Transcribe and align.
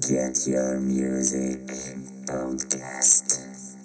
Get 0.00 0.46
Your 0.48 0.80
Music 0.80 1.66
Podcast. 2.26 3.83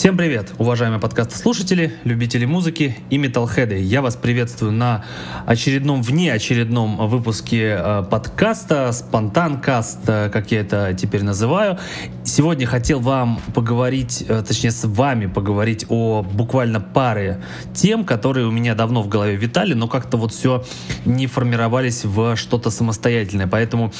Всем 0.00 0.16
привет, 0.16 0.54
уважаемые 0.56 0.98
подкаст-слушатели, 0.98 1.92
любители 2.04 2.46
музыки 2.46 2.96
и 3.10 3.18
металлхеды. 3.18 3.78
Я 3.78 4.00
вас 4.00 4.16
приветствую 4.16 4.72
на 4.72 5.04
очередном, 5.44 6.02
внеочередном 6.02 7.06
выпуске 7.06 7.76
э, 7.78 8.04
подкаста, 8.10 8.92
спонтанкаст, 8.92 9.98
э, 10.06 10.30
как 10.30 10.52
я 10.52 10.60
это 10.60 10.96
теперь 10.98 11.22
называю. 11.22 11.78
Сегодня 12.24 12.66
хотел 12.66 13.00
вам 13.00 13.42
поговорить, 13.54 14.24
э, 14.26 14.42
точнее 14.42 14.70
с 14.70 14.86
вами 14.86 15.26
поговорить 15.26 15.84
о 15.90 16.22
буквально 16.22 16.80
паре 16.80 17.42
тем, 17.74 18.06
которые 18.06 18.46
у 18.46 18.50
меня 18.50 18.74
давно 18.74 19.02
в 19.02 19.08
голове 19.08 19.36
витали, 19.36 19.74
но 19.74 19.86
как-то 19.86 20.16
вот 20.16 20.32
все 20.32 20.64
не 21.04 21.26
формировались 21.26 22.06
в 22.06 22.36
что-то 22.36 22.70
самостоятельное. 22.70 23.48
Поэтому 23.48 23.92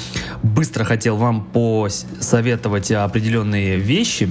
быстро 0.43 0.85
хотел 0.85 1.19
вам 1.19 1.45
посоветовать 1.45 2.91
определенные 2.91 3.77
вещи, 3.77 4.31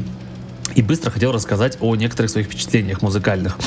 и 0.76 0.82
быстро 0.82 1.12
хотел 1.12 1.32
рассказать 1.32 1.78
о 1.82 1.96
некоторых 1.96 2.32
своих 2.32 2.48
впечатлениях 2.48 3.02
музыкальных. 3.02 3.58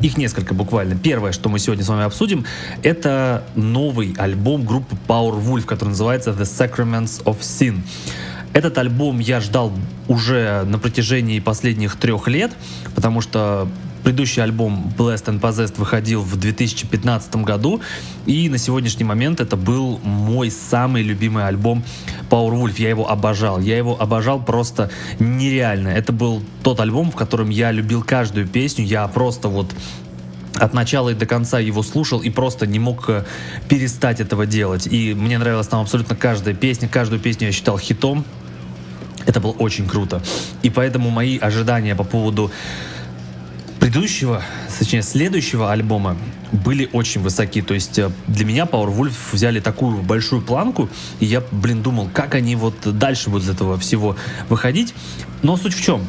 Их 0.00 0.16
несколько 0.16 0.54
буквально. 0.54 0.96
Первое, 0.96 1.32
что 1.32 1.48
мы 1.48 1.58
сегодня 1.58 1.84
с 1.84 1.88
вами 1.88 2.04
обсудим, 2.04 2.46
это 2.82 3.44
новый 3.54 4.14
альбом 4.16 4.64
группы 4.64 4.96
Power 5.06 5.38
Wolf, 5.42 5.62
который 5.62 5.90
называется 5.90 6.30
The 6.30 6.42
Sacraments 6.42 7.22
of 7.24 7.40
Sin. 7.40 7.80
Этот 8.52 8.78
альбом 8.78 9.18
я 9.20 9.40
ждал 9.40 9.72
уже 10.08 10.64
на 10.64 10.78
протяжении 10.78 11.38
последних 11.38 11.96
трех 11.96 12.28
лет, 12.28 12.52
потому 12.94 13.20
что 13.20 13.68
Предыдущий 14.02 14.42
альбом 14.42 14.92
Blessed 14.96 15.26
and 15.26 15.40
Possessed 15.40 15.74
выходил 15.76 16.22
в 16.22 16.36
2015 16.36 17.36
году, 17.36 17.80
и 18.26 18.48
на 18.48 18.58
сегодняшний 18.58 19.04
момент 19.04 19.40
это 19.40 19.56
был 19.56 19.98
мой 20.02 20.50
самый 20.50 21.02
любимый 21.02 21.46
альбом 21.46 21.84
Powerwolf. 22.30 22.74
Я 22.78 22.88
его 22.88 23.10
обожал. 23.10 23.60
Я 23.60 23.76
его 23.76 24.00
обожал 24.00 24.42
просто 24.42 24.90
нереально. 25.18 25.88
Это 25.88 26.12
был 26.12 26.42
тот 26.62 26.80
альбом, 26.80 27.10
в 27.10 27.16
котором 27.16 27.50
я 27.50 27.72
любил 27.72 28.02
каждую 28.02 28.48
песню. 28.48 28.84
Я 28.84 29.06
просто 29.08 29.48
вот 29.48 29.74
от 30.60 30.74
начала 30.74 31.10
и 31.10 31.14
до 31.14 31.26
конца 31.26 31.58
его 31.58 31.82
слушал 31.82 32.20
и 32.20 32.30
просто 32.30 32.66
не 32.66 32.78
мог 32.78 33.08
э, 33.08 33.24
перестать 33.68 34.20
этого 34.20 34.46
делать. 34.46 34.86
И 34.86 35.14
мне 35.14 35.38
нравилась 35.38 35.68
там 35.68 35.80
абсолютно 35.80 36.16
каждая 36.16 36.54
песня. 36.54 36.88
Каждую 36.88 37.20
песню 37.20 37.48
я 37.48 37.52
считал 37.52 37.78
хитом. 37.78 38.24
Это 39.26 39.40
было 39.40 39.52
очень 39.52 39.88
круто. 39.88 40.22
И 40.62 40.70
поэтому 40.70 41.10
мои 41.10 41.38
ожидания 41.38 41.94
по 41.94 42.04
поводу 42.04 42.50
предыдущего, 43.80 44.42
точнее, 44.78 45.02
следующего 45.02 45.72
альбома 45.72 46.16
были 46.52 46.88
очень 46.92 47.22
высоки. 47.22 47.62
То 47.62 47.74
есть 47.74 47.98
э, 47.98 48.10
для 48.26 48.44
меня 48.44 48.64
Powerwolf 48.64 49.14
взяли 49.32 49.58
такую 49.58 50.02
большую 50.02 50.42
планку, 50.42 50.88
и 51.18 51.24
я, 51.24 51.42
блин, 51.50 51.82
думал, 51.82 52.08
как 52.12 52.34
они 52.34 52.54
вот 52.56 52.74
дальше 52.98 53.30
будут 53.30 53.46
из 53.46 53.50
этого 53.50 53.78
всего 53.78 54.16
выходить. 54.48 54.94
Но 55.42 55.56
суть 55.56 55.74
в 55.74 55.82
чем? 55.82 56.04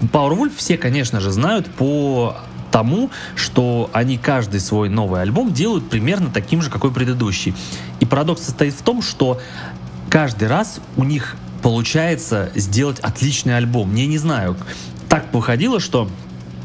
Powerwolf 0.00 0.52
все, 0.56 0.76
конечно 0.76 1.20
же, 1.20 1.30
знают 1.30 1.66
по 1.66 2.36
тому, 2.72 3.10
что 3.36 3.88
они 3.92 4.18
каждый 4.18 4.58
свой 4.58 4.88
новый 4.88 5.22
альбом 5.22 5.52
делают 5.52 5.88
примерно 5.88 6.30
таким 6.30 6.60
же, 6.60 6.70
какой 6.70 6.92
предыдущий. 6.92 7.54
И 8.00 8.06
парадокс 8.06 8.42
состоит 8.42 8.74
в 8.74 8.82
том, 8.82 9.00
что 9.00 9.40
каждый 10.10 10.48
раз 10.48 10.80
у 10.96 11.04
них 11.04 11.36
получается 11.62 12.50
сделать 12.54 12.98
отличный 13.00 13.56
альбом. 13.56 13.94
Я 13.94 14.06
не 14.06 14.18
знаю, 14.18 14.56
так 15.14 15.32
выходило, 15.32 15.78
что 15.78 16.08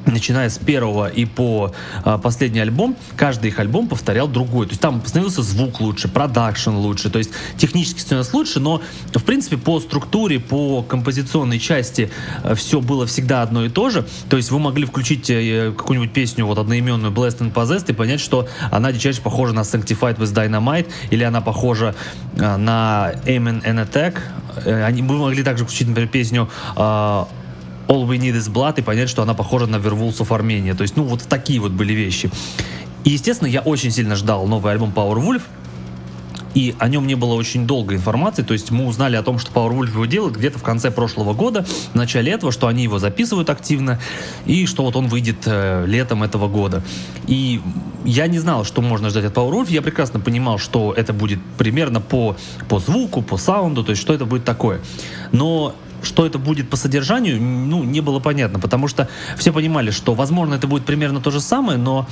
начиная 0.08 0.50
с 0.50 0.58
первого 0.58 1.08
и 1.08 1.26
по 1.26 1.72
а, 2.04 2.18
последний 2.18 2.60
альбом, 2.60 2.96
каждый 3.16 3.52
их 3.52 3.60
альбом 3.60 3.88
повторял 3.88 4.28
другой. 4.28 4.66
То 4.66 4.72
есть 4.72 4.82
там 4.82 5.06
становился 5.06 5.44
звук 5.44 5.80
лучше, 5.80 6.08
продакшн 6.08 6.72
лучше, 6.72 7.12
то 7.12 7.20
есть 7.20 7.30
технически 7.58 8.00
становилось 8.00 8.34
лучше, 8.34 8.60
но 8.60 8.82
в 9.14 9.24
принципе 9.24 9.58
по 9.58 9.80
структуре, 9.80 10.40
по 10.40 10.82
композиционной 10.82 11.60
части 11.60 12.10
а, 12.44 12.56
все 12.56 12.82
было 12.82 13.06
всегда 13.06 13.44
одно 13.44 13.66
и 13.66 13.70
то 13.70 13.92
же. 13.92 14.04
То 14.32 14.38
есть 14.38 14.50
вы 14.50 14.58
могли 14.58 14.88
включить 14.88 15.30
э, 15.30 15.72
какую-нибудь 15.78 16.12
песню 16.12 16.48
вот 16.48 16.58
одноименную 16.58 17.14
Blessed 17.14 17.42
and 17.42 17.54
Possessed 17.54 17.86
и 17.90 17.94
понять, 17.94 18.20
что 18.20 18.48
она 18.72 18.92
дичайше 18.92 19.22
похожа 19.22 19.54
на 19.54 19.60
Sanctified 19.60 20.18
with 20.18 20.34
Dynamite 20.34 20.88
или 21.12 21.24
она 21.24 21.42
похожа 21.42 21.94
на 22.36 23.12
Aim 23.28 23.62
and 23.64 23.88
Attack. 23.88 24.18
Э, 24.66 24.86
они, 24.86 25.04
мы 25.04 25.20
могли 25.20 25.44
также 25.44 25.66
включить, 25.66 25.88
например, 25.88 26.10
песню 26.10 26.50
а, 26.76 27.28
All 27.90 28.08
We 28.08 28.20
Need 28.20 28.38
Is 28.38 28.52
Blood 28.52 28.80
и 28.80 28.82
понять, 28.84 29.10
что 29.10 29.24
она 29.24 29.34
похожа 29.34 29.66
на 29.66 29.78
Werewolves 29.78 30.20
of 30.20 30.30
Armenia. 30.30 30.76
То 30.76 30.84
есть, 30.84 30.96
ну, 30.96 31.04
вот 31.04 31.24
такие 31.24 31.60
вот 31.60 31.72
были 31.72 31.94
вещи. 31.94 32.30
И, 33.04 33.10
естественно, 33.10 33.48
я 33.48 33.62
очень 33.62 33.92
сильно 33.92 34.16
ждал 34.16 34.48
новый 34.48 34.72
альбом 34.72 34.94
Power 34.96 35.16
Wolf, 35.16 35.42
и 36.54 36.76
о 36.80 36.88
нем 36.88 37.08
не 37.08 37.16
было 37.16 37.34
очень 37.34 37.68
долго 37.68 37.96
информации, 37.96 38.44
то 38.44 38.54
есть 38.54 38.72
мы 38.72 38.86
узнали 38.86 39.16
о 39.16 39.24
том, 39.24 39.40
что 39.40 39.52
Powerwolf 39.52 39.90
его 39.90 40.06
делает 40.06 40.36
где-то 40.36 40.60
в 40.60 40.64
конце 40.64 40.92
прошлого 40.92 41.34
года, 41.34 41.66
в 41.94 41.96
начале 41.96 42.32
этого, 42.32 42.52
что 42.52 42.68
они 42.68 42.84
его 42.84 43.00
записывают 43.00 43.50
активно, 43.50 44.00
и 44.46 44.66
что 44.66 44.84
вот 44.84 44.96
он 44.96 45.08
выйдет 45.08 45.38
э, 45.46 45.86
летом 45.88 46.24
этого 46.24 46.48
года. 46.48 46.84
И 47.28 47.62
я 48.04 48.28
не 48.28 48.40
знал, 48.40 48.66
что 48.66 48.82
можно 48.82 49.10
ждать 49.10 49.26
от 49.26 49.34
Powerwolf, 49.34 49.68
я 49.70 49.82
прекрасно 49.82 50.20
понимал, 50.20 50.58
что 50.58 50.94
это 50.94 51.14
будет 51.14 51.40
примерно 51.58 52.02
по, 52.02 52.36
по 52.68 52.80
звуку, 52.80 53.22
по 53.22 53.38
саунду, 53.38 53.84
то 53.84 53.92
есть 53.92 54.02
что 54.02 54.14
это 54.14 54.26
будет 54.26 54.44
такое. 54.44 54.82
Но 55.32 55.76
что 56.04 56.26
это 56.26 56.38
будет 56.38 56.70
по 56.70 56.78
содержанию, 56.78 57.42
ну, 57.42 57.84
не 57.84 58.02
было 58.02 58.20
понятно, 58.20 58.60
потому 58.60 58.88
что 58.88 59.10
все 59.38 59.52
понимали, 59.52 59.92
что, 59.92 60.14
возможно, 60.14 60.56
это 60.56 60.68
будет 60.68 60.86
примерно 60.86 61.22
то 61.22 61.32
же 61.32 61.42
самое, 61.42 61.78
но 61.78 62.08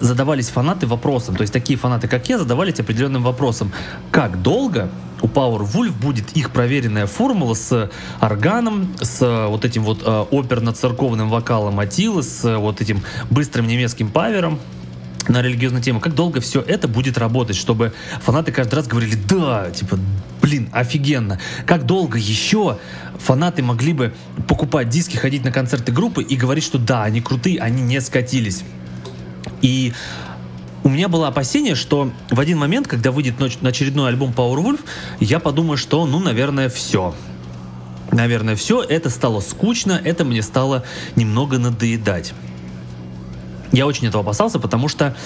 задавались 0.00 0.48
фанаты 0.48 0.86
вопросом, 0.86 1.36
то 1.36 1.42
есть 1.42 1.52
такие 1.52 1.78
фанаты, 1.78 2.08
как 2.08 2.28
я, 2.28 2.38
задавались 2.38 2.78
определенным 2.80 3.22
вопросом, 3.22 3.72
как 4.10 4.42
долго 4.42 4.90
у 5.22 5.26
Power 5.26 5.60
Wolf 5.60 5.92
будет 5.92 6.36
их 6.36 6.50
проверенная 6.50 7.06
формула 7.06 7.54
с 7.54 7.90
органом, 8.20 8.94
с 9.00 9.46
вот 9.48 9.64
этим 9.64 9.84
вот 9.84 10.02
э, 10.04 10.24
оперно-церковным 10.30 11.30
вокалом 11.30 11.80
Атилы, 11.80 12.22
с 12.22 12.58
вот 12.58 12.80
этим 12.82 13.02
быстрым 13.30 13.66
немецким 13.66 14.10
павером, 14.10 14.58
на 15.28 15.42
религиозную 15.42 15.82
тему, 15.82 16.00
как 16.00 16.14
долго 16.14 16.40
все 16.40 16.60
это 16.60 16.88
будет 16.88 17.18
работать, 17.18 17.56
чтобы 17.56 17.92
фанаты 18.20 18.52
каждый 18.52 18.74
раз 18.76 18.86
говорили, 18.86 19.16
да, 19.28 19.70
типа, 19.70 19.98
блин, 20.42 20.68
офигенно. 20.72 21.40
Как 21.66 21.86
долго 21.86 22.18
еще 22.18 22.78
фанаты 23.18 23.62
могли 23.62 23.92
бы 23.92 24.14
покупать 24.48 24.88
диски, 24.88 25.16
ходить 25.16 25.44
на 25.44 25.52
концерты 25.52 25.92
группы 25.92 26.22
и 26.22 26.36
говорить, 26.36 26.64
что 26.64 26.78
да, 26.78 27.04
они 27.04 27.20
крутые, 27.20 27.60
они 27.60 27.82
не 27.82 28.00
скатились. 28.00 28.62
И 29.62 29.92
у 30.82 30.90
меня 30.90 31.08
было 31.08 31.28
опасение, 31.28 31.74
что 31.74 32.12
в 32.30 32.38
один 32.38 32.58
момент, 32.58 32.86
когда 32.86 33.10
выйдет 33.10 33.40
на 33.40 33.68
очередной 33.68 34.08
альбом 34.08 34.32
Powerwolf, 34.36 34.80
я 35.20 35.38
подумаю, 35.38 35.78
что, 35.78 36.04
ну, 36.04 36.18
наверное, 36.18 36.68
все. 36.68 37.14
Наверное, 38.12 38.54
все. 38.54 38.82
Это 38.82 39.08
стало 39.08 39.40
скучно, 39.40 39.98
это 40.04 40.24
мне 40.24 40.42
стало 40.42 40.84
немного 41.16 41.58
надоедать. 41.58 42.34
Я 43.74 43.86
очень 43.86 44.06
этого 44.06 44.22
опасался, 44.22 44.60
потому 44.60 44.86
что 44.86 45.16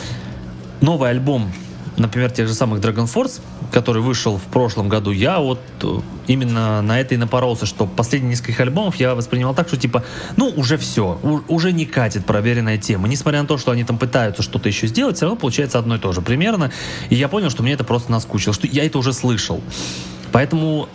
новый 0.81 1.11
альбом, 1.11 1.53
например, 1.99 2.31
тех 2.31 2.49
же 2.49 2.55
самых 2.55 2.81
Dragon 2.81 3.05
Force, 3.05 3.43
который 3.71 4.01
вышел 4.01 4.39
в 4.39 4.45
прошлом 4.45 4.89
году, 4.89 5.11
я 5.11 5.39
вот 5.39 5.61
э, 5.83 6.01
именно 6.29 6.81
на 6.81 6.99
это 6.99 7.15
и 7.15 7.19
напоролся, 7.19 7.67
что 7.67 7.87
последние 7.87 8.31
несколько 8.31 8.63
альбомов 8.63 8.97
я 8.97 9.15
воспринимал 9.15 9.55
так, 9.55 9.69
что 9.69 9.77
типа, 9.77 10.03
ну, 10.37 10.49
уже 10.57 10.79
все, 10.79 11.21
уже 11.47 11.73
не 11.73 11.85
катит 11.85 12.25
проверенная 12.25 12.79
тема. 12.79 13.07
Несмотря 13.07 13.43
на 13.43 13.47
то, 13.47 13.59
что 13.59 13.71
они 13.71 13.85
там 13.85 13.99
пытаются 13.99 14.43
что-то 14.43 14.71
еще 14.71 14.87
сделать, 14.87 15.17
все 15.17 15.27
равно 15.27 15.39
получается 15.39 15.79
одно 15.79 15.97
и 15.97 15.99
то 15.99 16.13
же 16.13 16.23
примерно. 16.23 16.73
И 17.11 17.17
я 17.17 17.29
понял, 17.29 17.51
что 17.51 17.63
мне 17.63 17.75
это 17.75 17.85
просто 17.85 18.11
наскучило, 18.11 18.55
что 18.55 18.67
я 18.67 18.87
это 18.87 18.97
уже 18.97 19.13
слышал. 19.13 19.61
Поэтому 20.33 20.89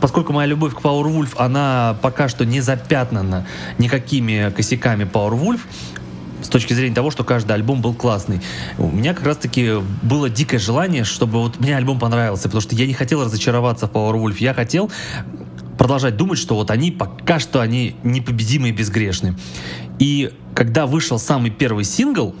поскольку 0.00 0.32
моя 0.32 0.48
любовь 0.48 0.74
к 0.74 0.80
Powerwolf, 0.80 1.34
она 1.36 1.96
пока 2.02 2.28
что 2.28 2.44
не 2.44 2.60
запятнана 2.60 3.46
никакими 3.78 4.50
косяками 4.50 5.04
Powerwolf, 5.04 5.60
с 6.42 6.48
точки 6.48 6.72
зрения 6.72 6.94
того, 6.94 7.10
что 7.10 7.24
каждый 7.24 7.52
альбом 7.52 7.80
был 7.80 7.94
классный. 7.94 8.40
У 8.78 8.88
меня 8.88 9.14
как 9.14 9.26
раз-таки 9.26 9.74
было 10.02 10.28
дикое 10.28 10.58
желание, 10.58 11.04
чтобы 11.04 11.40
вот 11.40 11.58
мне 11.58 11.76
альбом 11.76 11.98
понравился, 11.98 12.44
потому 12.44 12.60
что 12.60 12.74
я 12.74 12.86
не 12.86 12.94
хотел 12.94 13.24
разочароваться 13.24 13.86
в 13.86 13.90
Powerwolf, 13.92 14.36
я 14.38 14.54
хотел 14.54 14.90
продолжать 15.78 16.16
думать, 16.16 16.38
что 16.38 16.54
вот 16.54 16.70
они 16.70 16.90
пока 16.90 17.38
что 17.38 17.60
они 17.60 17.96
непобедимые 18.02 18.72
и 18.72 18.76
безгрешны. 18.76 19.36
И 19.98 20.32
когда 20.54 20.86
вышел 20.86 21.18
самый 21.18 21.50
первый 21.50 21.84
сингл 21.84 22.34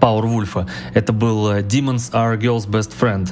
Power 0.00 0.24
Wolf, 0.24 0.68
это 0.94 1.12
был 1.12 1.52
Demons 1.58 2.12
Are 2.12 2.38
Girls 2.38 2.68
Best 2.68 2.92
Friend, 2.98 3.28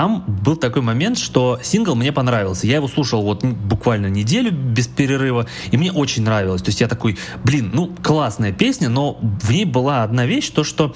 там 0.00 0.24
был 0.26 0.56
такой 0.56 0.80
момент, 0.80 1.18
что 1.18 1.58
сингл 1.62 1.94
мне 1.94 2.10
понравился. 2.10 2.66
Я 2.66 2.76
его 2.76 2.88
слушал 2.88 3.20
вот 3.20 3.44
буквально 3.44 4.06
неделю 4.06 4.50
без 4.50 4.86
перерыва, 4.86 5.46
и 5.72 5.76
мне 5.76 5.92
очень 5.92 6.22
нравилось. 6.22 6.62
То 6.62 6.70
есть 6.70 6.80
я 6.80 6.88
такой, 6.88 7.18
блин, 7.44 7.70
ну 7.74 7.94
классная 8.02 8.50
песня, 8.50 8.88
но 8.88 9.18
в 9.20 9.50
ней 9.50 9.66
была 9.66 10.02
одна 10.02 10.24
вещь, 10.24 10.48
то 10.48 10.64
что 10.64 10.94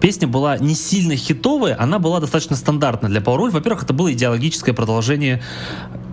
песня 0.00 0.28
была 0.28 0.58
не 0.58 0.76
сильно 0.76 1.16
хитовая, 1.16 1.74
она 1.76 1.98
была 1.98 2.20
достаточно 2.20 2.54
стандартная 2.54 3.10
для 3.10 3.20
Power. 3.20 3.50
Во-первых, 3.50 3.82
это 3.82 3.92
было 3.92 4.12
идеологическое 4.12 4.76
продолжение 4.76 5.42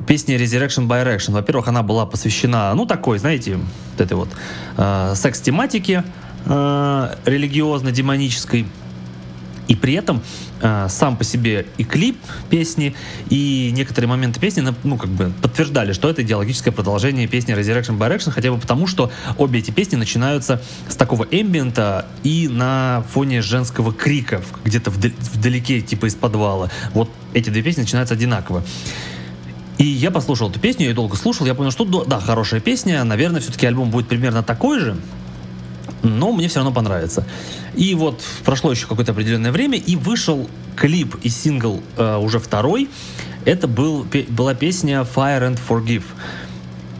песни 0.08 0.36
Resurrection 0.36 0.88
by 0.88 1.06
Erection. 1.06 1.34
Во-первых, 1.34 1.68
она 1.68 1.84
была 1.84 2.08
посвящена, 2.08 2.74
ну, 2.74 2.88
такой, 2.88 3.20
знаете, 3.20 3.58
вот 3.58 4.02
этой 4.02 4.14
вот 4.18 4.30
э, 4.78 5.14
секс-тематике 5.16 6.04
э, 6.48 7.16
религиозно-демонической. 7.26 8.66
И 9.68 9.76
при 9.76 9.94
этом 9.94 10.22
э, 10.62 10.88
сам 10.90 11.18
по 11.18 11.24
себе 11.24 11.66
и 11.78 11.84
клип 11.84 12.18
песни, 12.50 12.96
и 13.30 13.72
некоторые 13.74 14.10
моменты 14.10 14.40
песни, 14.40 14.66
ну, 14.84 14.98
как 14.98 15.10
бы 15.10 15.32
подтверждали, 15.42 15.94
что 15.94 16.10
это 16.10 16.22
идеологическое 16.22 16.74
продолжение 16.74 17.28
песни 17.28 17.56
Resurrection 17.56 17.98
by 17.98 18.10
Erection, 18.10 18.32
хотя 18.32 18.52
бы 18.52 18.60
потому, 18.60 18.88
что 18.88 19.12
обе 19.38 19.60
эти 19.60 19.72
песни 19.72 19.96
начинаются 19.96 20.62
с 20.88 20.96
такого 20.96 21.26
эмбиента 21.30 22.06
и 22.24 22.48
на 22.48 23.04
фоне 23.12 23.42
женского 23.42 23.94
крика 23.94 24.42
где-то 24.64 24.92
вдалеке, 24.92 25.82
типа 25.82 26.06
из 26.06 26.16
подвала. 26.16 26.70
Вот 26.94 27.10
эти 27.34 27.50
две 27.50 27.62
песни 27.62 27.82
начинаются 27.82 28.14
одинаково. 28.14 28.64
И 29.78 29.86
я 29.86 30.10
послушал 30.10 30.50
эту 30.50 30.60
песню, 30.60 30.88
я 30.88 30.94
долго 30.94 31.18
слушал, 31.18 31.46
я 31.46 31.54
понял, 31.54 31.72
что 31.72 31.86
да, 32.06 32.20
хорошая 32.20 32.62
песня, 32.62 33.04
наверное, 33.04 33.42
все-таки 33.42 33.66
альбом 33.66 33.90
будет 33.90 34.08
примерно 34.08 34.42
такой 34.42 34.80
же, 34.80 34.98
но 36.04 36.32
мне 36.32 36.48
все 36.48 36.60
равно 36.60 36.72
понравится. 36.72 37.26
И 37.76 37.96
вот 37.96 38.24
прошло 38.44 38.72
еще 38.72 38.88
какое-то 38.88 39.12
определенное 39.12 39.52
время, 39.52 39.78
и 39.78 39.96
вышел 39.96 40.50
клип 40.76 41.16
и 41.24 41.30
сингл 41.30 41.82
э, 41.98 42.18
уже 42.18 42.40
второй. 42.40 42.90
Это 43.46 43.68
был, 43.68 44.06
была 44.30 44.54
песня 44.54 45.02
Fire 45.02 45.42
and 45.42 45.60
Forgive. 45.68 46.04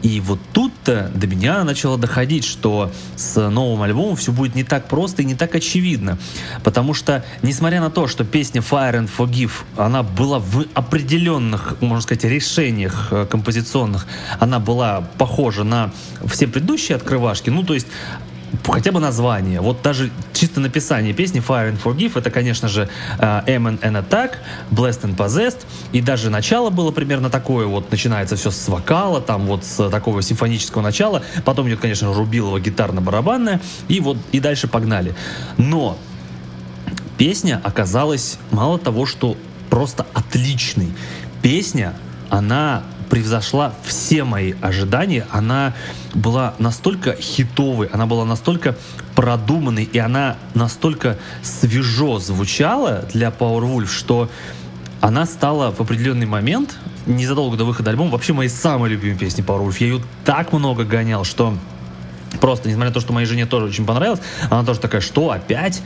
И 0.02 0.20
вот 0.20 0.38
тут-то 0.52 1.10
до 1.14 1.26
меня 1.26 1.64
начало 1.64 1.98
доходить, 1.98 2.44
что 2.44 2.92
с 3.16 3.50
новым 3.50 3.82
альбомом 3.82 4.14
все 4.14 4.30
будет 4.30 4.54
не 4.54 4.62
так 4.62 4.86
просто 4.86 5.22
и 5.22 5.24
не 5.24 5.34
так 5.34 5.54
очевидно. 5.56 6.16
Потому 6.62 6.94
что, 6.94 7.24
несмотря 7.42 7.80
на 7.80 7.90
то, 7.90 8.06
что 8.06 8.24
песня 8.24 8.60
Fire 8.60 8.94
and 8.94 9.10
Forgive, 9.16 9.50
она 9.76 10.04
была 10.04 10.38
в 10.38 10.66
определенных, 10.74 11.80
можно 11.80 12.02
сказать, 12.02 12.22
решениях 12.22 13.08
э, 13.10 13.26
композиционных, 13.28 14.06
она 14.38 14.60
была 14.60 15.08
похожа 15.18 15.64
на 15.64 15.90
все 16.26 16.46
предыдущие 16.46 16.94
открывашки, 16.94 17.50
ну, 17.50 17.64
то 17.64 17.74
есть 17.74 17.88
хотя 18.64 18.92
бы 18.92 19.00
название. 19.00 19.60
Вот 19.60 19.82
даже 19.82 20.10
чисто 20.32 20.60
написание 20.60 21.12
песни 21.12 21.42
Fire 21.46 21.72
and 21.72 21.82
Forgive, 21.82 22.18
это, 22.18 22.30
конечно 22.30 22.68
же, 22.68 22.88
Aim 23.18 23.80
and 23.80 24.08
Attack, 24.08 24.36
Blessed 24.70 25.02
and 25.02 25.16
Possessed, 25.16 25.66
и 25.92 26.00
даже 26.00 26.30
начало 26.30 26.70
было 26.70 26.90
примерно 26.90 27.30
такое, 27.30 27.66
вот 27.66 27.90
начинается 27.90 28.36
все 28.36 28.50
с 28.50 28.68
вокала, 28.68 29.20
там 29.20 29.46
вот 29.46 29.64
с 29.64 29.90
такого 29.90 30.22
симфонического 30.22 30.82
начала, 30.82 31.22
потом 31.44 31.68
идет, 31.68 31.80
конечно, 31.80 32.12
рубилово 32.12 32.60
гитарно-барабанная, 32.60 33.60
и 33.88 34.00
вот 34.00 34.18
и 34.32 34.40
дальше 34.40 34.68
погнали. 34.68 35.14
Но 35.56 35.98
песня 37.18 37.60
оказалась 37.62 38.38
мало 38.50 38.78
того, 38.78 39.06
что 39.06 39.36
просто 39.70 40.06
отличной. 40.14 40.88
Песня, 41.42 41.94
она 42.30 42.82
превзошла 43.10 43.72
все 43.84 44.24
мои 44.24 44.54
ожидания. 44.60 45.26
Она 45.30 45.74
была 46.14 46.54
настолько 46.58 47.16
хитовой, 47.16 47.88
она 47.88 48.06
была 48.06 48.24
настолько 48.24 48.76
продуманной, 49.14 49.84
и 49.84 49.98
она 49.98 50.36
настолько 50.54 51.16
свежо 51.42 52.18
звучала 52.18 53.04
для 53.12 53.28
Powerwolf, 53.28 53.88
что 53.88 54.30
она 55.00 55.26
стала 55.26 55.72
в 55.72 55.80
определенный 55.80 56.26
момент, 56.26 56.76
незадолго 57.06 57.56
до 57.56 57.64
выхода 57.64 57.90
альбома, 57.90 58.10
вообще 58.10 58.32
моей 58.32 58.48
самой 58.48 58.90
любимой 58.90 59.16
песни 59.16 59.44
Powerwolf. 59.44 59.76
Я 59.78 59.86
ее 59.86 60.02
так 60.24 60.52
много 60.52 60.84
гонял, 60.84 61.24
что 61.24 61.56
просто, 62.40 62.68
несмотря 62.68 62.90
на 62.90 62.94
то, 62.94 63.00
что 63.00 63.12
моей 63.12 63.26
жене 63.26 63.46
тоже 63.46 63.66
очень 63.66 63.86
понравилось, 63.86 64.20
она 64.50 64.64
тоже 64.64 64.80
такая, 64.80 65.00
что, 65.00 65.30
опять? 65.30 65.82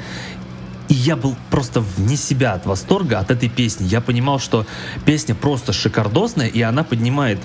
И 0.90 0.94
я 0.94 1.16
был 1.16 1.36
просто 1.50 1.80
вне 1.80 2.16
себя 2.16 2.52
от 2.54 2.66
восторга 2.66 3.20
от 3.20 3.30
этой 3.30 3.48
песни. 3.48 3.86
Я 3.86 4.00
понимал, 4.00 4.40
что 4.40 4.66
песня 5.06 5.36
просто 5.36 5.72
шикардосная, 5.72 6.48
и 6.48 6.60
она 6.62 6.82
поднимает 6.82 7.38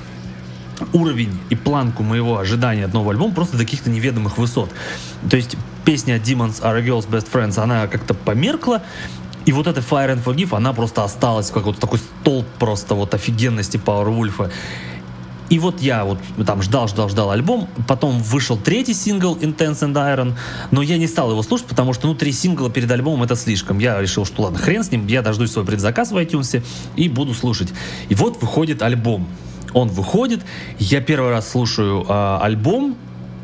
уровень 0.94 1.40
и 1.50 1.56
планку 1.56 2.04
моего 2.04 2.40
ожидания 2.40 2.86
от 2.86 2.94
нового 2.94 3.12
альбома 3.12 3.34
просто 3.34 3.56
до 3.56 3.64
каких-то 3.64 3.92
неведомых 3.92 4.40
высот. 4.40 4.72
То 5.30 5.38
есть 5.38 5.56
песня 5.86 6.18
Demons 6.18 6.62
Are 6.62 6.78
a 6.78 6.82
Girl's 6.82 7.08
Best 7.08 7.28
Friends, 7.32 7.62
она 7.62 7.88
как-то 7.88 8.16
померкла, 8.16 8.82
и 9.46 9.52
вот 9.52 9.68
эта 9.68 9.80
Fire 9.80 10.16
and 10.16 10.24
Forgive, 10.24 10.58
она 10.58 10.74
просто 10.74 11.04
осталась 11.04 11.52
как 11.52 11.66
вот 11.66 11.78
такой 11.78 12.00
столб 12.00 12.48
просто 12.58 12.96
вот 12.96 13.14
офигенности 13.14 13.78
Powerwolf. 13.78 14.52
И 15.50 15.60
вот 15.60 15.82
я 15.82 16.06
вот 16.06 16.20
там 16.46 16.62
ждал, 16.62 16.88
ждал, 16.88 17.10
ждал 17.10 17.32
альбом, 17.32 17.68
потом 17.88 18.20
вышел 18.20 18.58
третий 18.58 18.94
сингл 18.94 19.36
Intense 19.36 19.82
and 19.82 19.94
Iron, 19.94 20.34
но 20.72 20.82
я 20.82 20.98
не 20.98 21.08
стал 21.08 21.32
его 21.32 21.44
слушать, 21.44 21.68
потому 21.68 21.94
что, 21.94 22.08
ну, 22.08 22.16
три 22.16 22.32
сингла 22.32 22.70
перед 22.70 22.90
альбомом 22.92 23.24
это 23.24 23.36
слишком. 23.36 23.80
Я 23.80 24.02
решил, 24.02 24.26
что 24.26 24.44
ладно, 24.44 24.60
хрен 24.60 24.84
с 24.84 24.92
ним, 24.92 25.08
я 25.08 25.22
дождусь 25.22 25.52
свой 25.52 25.66
предзаказ 25.66 26.12
в 26.12 26.18
iTunes 26.18 26.64
и 26.96 27.10
буду 27.10 27.34
слушать. 27.34 27.70
И 28.10 28.16
вот 28.16 28.42
выходит 28.42 28.82
альбом. 28.82 29.28
Он 29.74 29.90
выходит, 29.90 30.42
я 30.80 31.02
первый 31.02 31.32
раз 31.32 31.52
слушаю 31.52 32.06
э, 32.08 32.38
альбом, 32.42 32.96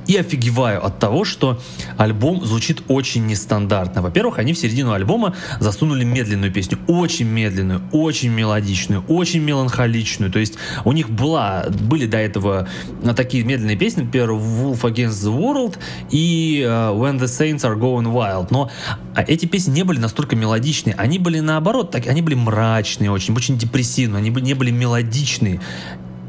и 0.08 0.18
офигеваю 0.18 0.86
от 0.86 1.00
того, 1.00 1.26
что 1.26 1.60
альбом 1.98 2.46
звучит 2.46 2.82
очень 2.88 3.26
нестандартно. 3.28 4.02
Во-первых, 4.02 4.40
они 4.40 4.54
в 4.54 4.58
середину 4.58 4.92
альбома 4.94 5.36
засунули 5.60 6.04
медленную 6.04 6.52
песню, 6.52 6.80
очень 6.88 7.28
медленную, 7.28 7.82
очень 7.92 8.30
мелодичную, 8.30 9.04
очень 9.08 9.42
меланхоличную. 9.42 10.32
То 10.32 10.40
есть 10.40 10.56
у 10.86 10.92
них 10.92 11.10
была, 11.10 11.66
были 11.70 12.06
до 12.06 12.18
этого 12.18 12.68
такие 13.16 13.44
медленные 13.44 13.78
песни, 13.78 14.04
например, 14.04 14.32
Wolf 14.32 14.82
Against 14.82 15.26
the 15.26 15.38
World 15.38 15.78
и 16.10 16.64
uh, 16.66 16.96
When 16.98 17.20
the 17.20 17.26
Saints 17.26 17.62
Are 17.62 17.78
Going 17.80 18.12
Wild. 18.12 18.48
Но 18.50 18.70
а, 19.16 19.24
эти 19.24 19.46
песни 19.46 19.72
не 19.72 19.84
были 19.84 20.00
настолько 20.00 20.36
мелодичные, 20.36 20.96
они 20.96 21.20
были 21.20 21.40
наоборот, 21.40 21.92
так, 21.92 22.08
они 22.08 22.22
были 22.22 22.36
мрачные 22.36 23.12
очень, 23.12 23.36
очень 23.36 23.58
депрессивные, 23.58 24.20
они 24.20 24.30
не 24.30 24.54
были 24.54 24.72
мелодичные. 24.72 25.62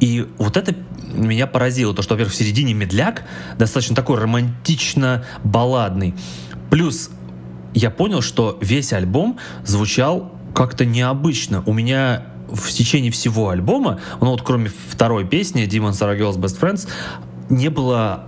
И 0.00 0.26
вот 0.38 0.56
это 0.56 0.74
меня 1.12 1.46
поразило, 1.46 1.94
то, 1.94 2.02
что, 2.02 2.14
во-первых, 2.14 2.34
в 2.34 2.36
середине 2.36 2.74
медляк, 2.74 3.24
достаточно 3.58 3.94
такой 3.96 4.18
романтично-балладный. 4.18 6.14
Плюс 6.70 7.10
я 7.74 7.90
понял, 7.90 8.22
что 8.22 8.58
весь 8.60 8.92
альбом 8.92 9.38
звучал 9.64 10.32
как-то 10.54 10.84
необычно. 10.84 11.62
У 11.66 11.72
меня 11.72 12.24
в 12.48 12.70
течение 12.70 13.10
всего 13.10 13.48
альбома, 13.48 14.00
ну 14.20 14.28
вот 14.28 14.42
кроме 14.42 14.70
второй 14.88 15.26
песни 15.26 15.64
Demons 15.64 16.00
Are 16.00 16.18
Girls 16.18 16.38
Best 16.38 16.60
Friends, 16.60 16.88
не 17.48 17.68
было 17.68 18.26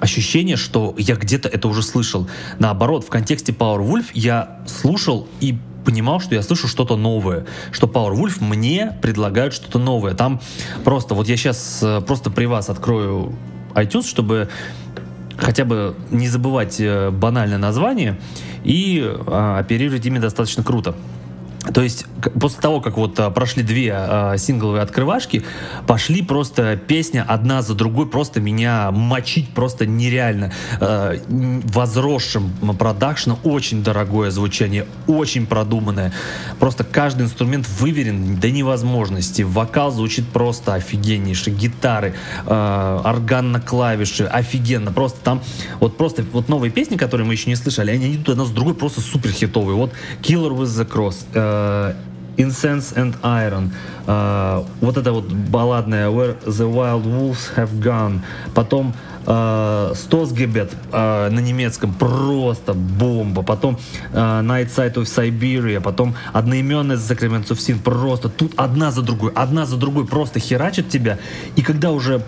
ощущения, 0.00 0.56
что 0.56 0.94
я 0.98 1.14
где-то 1.14 1.48
это 1.48 1.68
уже 1.68 1.82
слышал. 1.82 2.28
Наоборот, 2.58 3.04
в 3.04 3.08
контексте 3.08 3.52
Power 3.52 3.86
Wolf 3.86 4.06
я 4.14 4.62
слушал 4.66 5.28
и 5.40 5.58
понимал, 5.84 6.20
что 6.20 6.34
я 6.34 6.42
слышу 6.42 6.68
что-то 6.68 6.96
новое, 6.96 7.46
что 7.70 7.86
Powerwolf 7.86 8.42
мне 8.42 8.96
предлагают 9.02 9.54
что-то 9.54 9.78
новое. 9.78 10.14
Там 10.14 10.40
просто, 10.84 11.14
вот 11.14 11.28
я 11.28 11.36
сейчас 11.36 11.80
э, 11.82 12.00
просто 12.00 12.30
при 12.30 12.46
вас 12.46 12.70
открою 12.70 13.34
iTunes, 13.74 14.06
чтобы 14.06 14.48
хотя 15.36 15.64
бы 15.64 15.94
не 16.10 16.28
забывать 16.28 16.80
э, 16.80 17.10
банальное 17.10 17.58
название 17.58 18.18
и 18.64 19.02
а, 19.26 19.58
оперировать 19.58 20.06
ими 20.06 20.18
достаточно 20.18 20.62
круто. 20.62 20.94
То 21.74 21.82
есть 21.82 22.06
после 22.40 22.60
того, 22.60 22.80
как 22.80 22.96
вот 22.96 23.18
а, 23.20 23.30
прошли 23.30 23.62
две 23.62 23.92
а, 23.94 24.36
сингловые 24.36 24.82
открывашки, 24.82 25.44
пошли 25.86 26.22
просто 26.22 26.76
песня 26.76 27.24
одна 27.26 27.62
за 27.62 27.74
другой, 27.74 28.08
просто 28.08 28.40
меня 28.40 28.90
мочить 28.90 29.48
просто 29.50 29.86
нереально. 29.86 30.52
А, 30.80 31.14
возросшим 31.28 32.52
продакшном, 32.78 33.38
очень 33.44 33.84
дорогое 33.84 34.30
звучание, 34.30 34.86
очень 35.06 35.46
продуманное. 35.46 36.12
Просто 36.58 36.82
каждый 36.82 37.22
инструмент 37.22 37.68
выверен 37.68 38.36
до 38.36 38.50
невозможности. 38.50 39.42
Вокал 39.42 39.92
звучит 39.92 40.28
просто 40.28 40.74
офигеннейше, 40.74 41.50
гитары, 41.50 42.14
а, 42.46 43.02
орган 43.04 43.52
на 43.52 43.60
клавиши, 43.60 44.24
офигенно. 44.24 44.92
Просто 44.92 45.20
там 45.20 45.40
вот 45.78 45.96
просто 45.96 46.24
вот 46.32 46.48
новые 46.48 46.72
песни, 46.72 46.96
которые 46.96 47.26
мы 47.26 47.34
еще 47.34 47.48
не 47.48 47.56
слышали, 47.56 47.92
они 47.92 48.16
идут 48.16 48.30
одна 48.30 48.46
с 48.46 48.50
другой 48.50 48.74
просто 48.74 49.00
супер 49.00 49.30
хитовые. 49.30 49.76
Вот 49.76 49.92
Killer 50.22 50.50
with 50.50 50.66
the 50.66 50.88
Cross, 50.88 51.26
uh, 51.34 51.51
Incense 52.36 52.94
and 52.96 53.14
Iron, 53.22 53.70
uh, 54.06 54.66
вот 54.80 54.96
это 54.96 55.12
вот 55.12 55.30
балладная 55.30 56.08
Where 56.08 56.36
the 56.44 56.72
Wild 56.72 57.04
Wolves 57.04 57.54
Have 57.56 57.78
Gone, 57.80 58.20
потом 58.54 58.94
э, 59.26 59.92
Гебет 60.32 60.72
э, 60.92 61.28
на 61.30 61.38
немецком 61.40 61.92
просто 61.92 62.74
бомба. 62.74 63.42
Потом 63.42 63.78
э, 64.12 64.16
Night 64.16 64.68
Side 64.74 64.94
of 64.94 65.04
Siberia, 65.04 65.80
потом 65.80 66.14
одноименная 66.32 66.96
Sacraments 66.96 67.48
of 67.48 67.58
Sin, 67.58 67.80
просто 67.80 68.28
тут 68.28 68.52
одна 68.56 68.90
за 68.90 69.02
другой, 69.02 69.32
одна 69.34 69.66
за 69.66 69.76
другой 69.76 70.06
просто 70.06 70.40
херачит 70.40 70.88
тебя. 70.88 71.18
И 71.56 71.62
когда 71.62 71.92
уже 71.92 72.22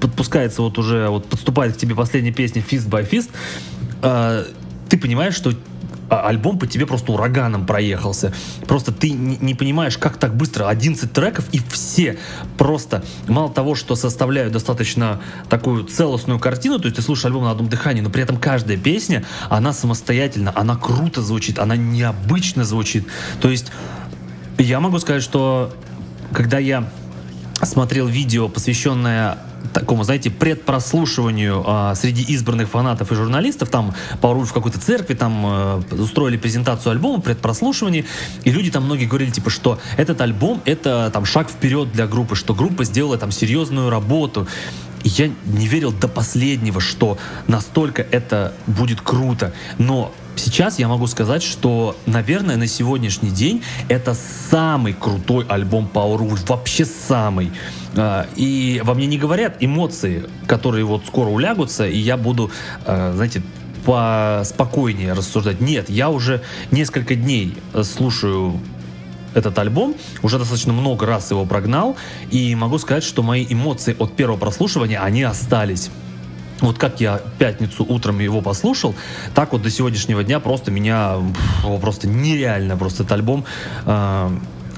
подпускается 0.00 0.62
вот 0.62 0.78
уже, 0.78 1.08
вот 1.08 1.26
подступает 1.26 1.74
к 1.74 1.76
тебе 1.76 1.94
последняя 1.94 2.32
песня 2.32 2.62
Fist 2.62 2.88
by 2.88 3.08
Fist, 3.08 3.30
э, 4.02 4.44
ты 4.88 4.98
понимаешь, 4.98 5.34
что 5.34 5.52
альбом 6.10 6.58
по 6.58 6.66
тебе 6.66 6.86
просто 6.86 7.12
ураганом 7.12 7.66
проехался. 7.66 8.32
Просто 8.66 8.92
ты 8.92 9.10
не, 9.10 9.36
не 9.38 9.54
понимаешь, 9.54 9.96
как 9.96 10.16
так 10.16 10.34
быстро. 10.34 10.68
11 10.68 11.12
треков 11.12 11.44
и 11.52 11.60
все 11.70 12.18
просто, 12.58 13.04
мало 13.28 13.50
того, 13.50 13.74
что 13.74 13.96
составляют 13.96 14.52
достаточно 14.52 15.20
такую 15.48 15.84
целостную 15.84 16.38
картину, 16.38 16.78
то 16.78 16.86
есть 16.86 16.96
ты 16.96 17.02
слушаешь 17.02 17.26
альбом 17.26 17.44
на 17.44 17.50
одном 17.50 17.68
дыхании, 17.68 18.00
но 18.00 18.10
при 18.10 18.22
этом 18.22 18.36
каждая 18.38 18.76
песня, 18.76 19.24
она 19.48 19.72
самостоятельно, 19.72 20.52
она 20.54 20.76
круто 20.76 21.22
звучит, 21.22 21.58
она 21.58 21.76
необычно 21.76 22.64
звучит. 22.64 23.06
То 23.40 23.50
есть 23.50 23.72
я 24.58 24.80
могу 24.80 24.98
сказать, 24.98 25.22
что 25.22 25.74
когда 26.32 26.58
я 26.58 26.88
смотрел 27.62 28.06
видео, 28.06 28.48
посвященное 28.48 29.38
такому, 29.72 30.04
знаете, 30.04 30.30
предпрослушиванию 30.30 31.62
а, 31.66 31.94
среди 31.94 32.22
избранных 32.22 32.68
фанатов 32.68 33.12
и 33.12 33.14
журналистов. 33.14 33.68
Там 33.68 33.94
Пауруль 34.20 34.46
в 34.46 34.52
какой-то 34.52 34.80
церкви, 34.80 35.14
там 35.14 35.42
а, 35.44 35.82
устроили 35.92 36.36
презентацию 36.36 36.92
альбома, 36.92 37.20
предпрослушивание, 37.20 38.04
и 38.44 38.50
люди 38.50 38.70
там 38.70 38.84
многие 38.84 39.06
говорили, 39.06 39.30
типа, 39.30 39.50
что 39.50 39.78
этот 39.96 40.20
альбом— 40.20 40.60
это 40.64 41.10
там 41.12 41.24
шаг 41.24 41.50
вперед 41.50 41.92
для 41.92 42.06
группы, 42.06 42.36
что 42.36 42.54
группа 42.54 42.84
сделала 42.84 43.18
там 43.18 43.30
серьезную 43.30 43.90
работу. 43.90 44.46
И 45.02 45.08
я 45.08 45.30
не 45.46 45.66
верил 45.66 45.92
до 45.92 46.08
последнего, 46.08 46.80
что 46.80 47.18
настолько 47.46 48.02
это 48.02 48.52
будет 48.66 49.00
круто. 49.00 49.52
Но 49.78 50.12
сейчас 50.36 50.78
я 50.78 50.88
могу 50.88 51.06
сказать, 51.06 51.42
что, 51.42 51.96
наверное, 52.06 52.56
на 52.56 52.66
сегодняшний 52.66 53.30
день 53.30 53.62
это 53.88 54.14
самый 54.50 54.92
крутой 54.92 55.46
альбом 55.48 55.88
Powerwolf, 55.92 56.46
вообще 56.48 56.84
самый. 56.84 57.52
А, 57.96 58.26
и 58.36 58.80
во 58.84 58.94
мне 58.94 59.06
не 59.06 59.18
говорят 59.18 59.56
эмоции, 59.60 60.24
которые 60.46 60.84
вот 60.84 61.06
скоро 61.06 61.28
улягутся, 61.28 61.86
и 61.86 61.98
я 61.98 62.16
буду, 62.16 62.50
а, 62.86 63.12
знаете, 63.14 63.42
поспокойнее 63.84 65.14
рассуждать. 65.14 65.60
Нет, 65.60 65.88
я 65.88 66.10
уже 66.10 66.42
несколько 66.70 67.14
дней 67.14 67.56
слушаю 67.82 68.60
этот 69.34 69.58
альбом, 69.58 69.94
уже 70.22 70.38
достаточно 70.38 70.72
много 70.72 71.06
раз 71.06 71.30
его 71.30 71.46
прогнал, 71.46 71.96
и 72.30 72.54
могу 72.54 72.78
сказать, 72.78 73.04
что 73.04 73.22
мои 73.22 73.46
эмоции 73.48 73.96
от 73.98 74.14
первого 74.16 74.36
прослушивания, 74.36 75.00
они 75.00 75.22
остались. 75.22 75.90
Вот 76.60 76.78
как 76.78 77.00
я 77.00 77.22
пятницу 77.38 77.86
утром 77.88 78.18
его 78.18 78.42
послушал, 78.42 78.94
так 79.34 79.52
вот 79.52 79.62
до 79.62 79.70
сегодняшнего 79.70 80.22
дня 80.22 80.40
просто 80.40 80.70
меня 80.70 81.16
просто 81.80 82.06
нереально 82.06 82.76
просто 82.76 83.02
этот 83.02 83.12
альбом 83.12 83.46
э, 83.86 84.30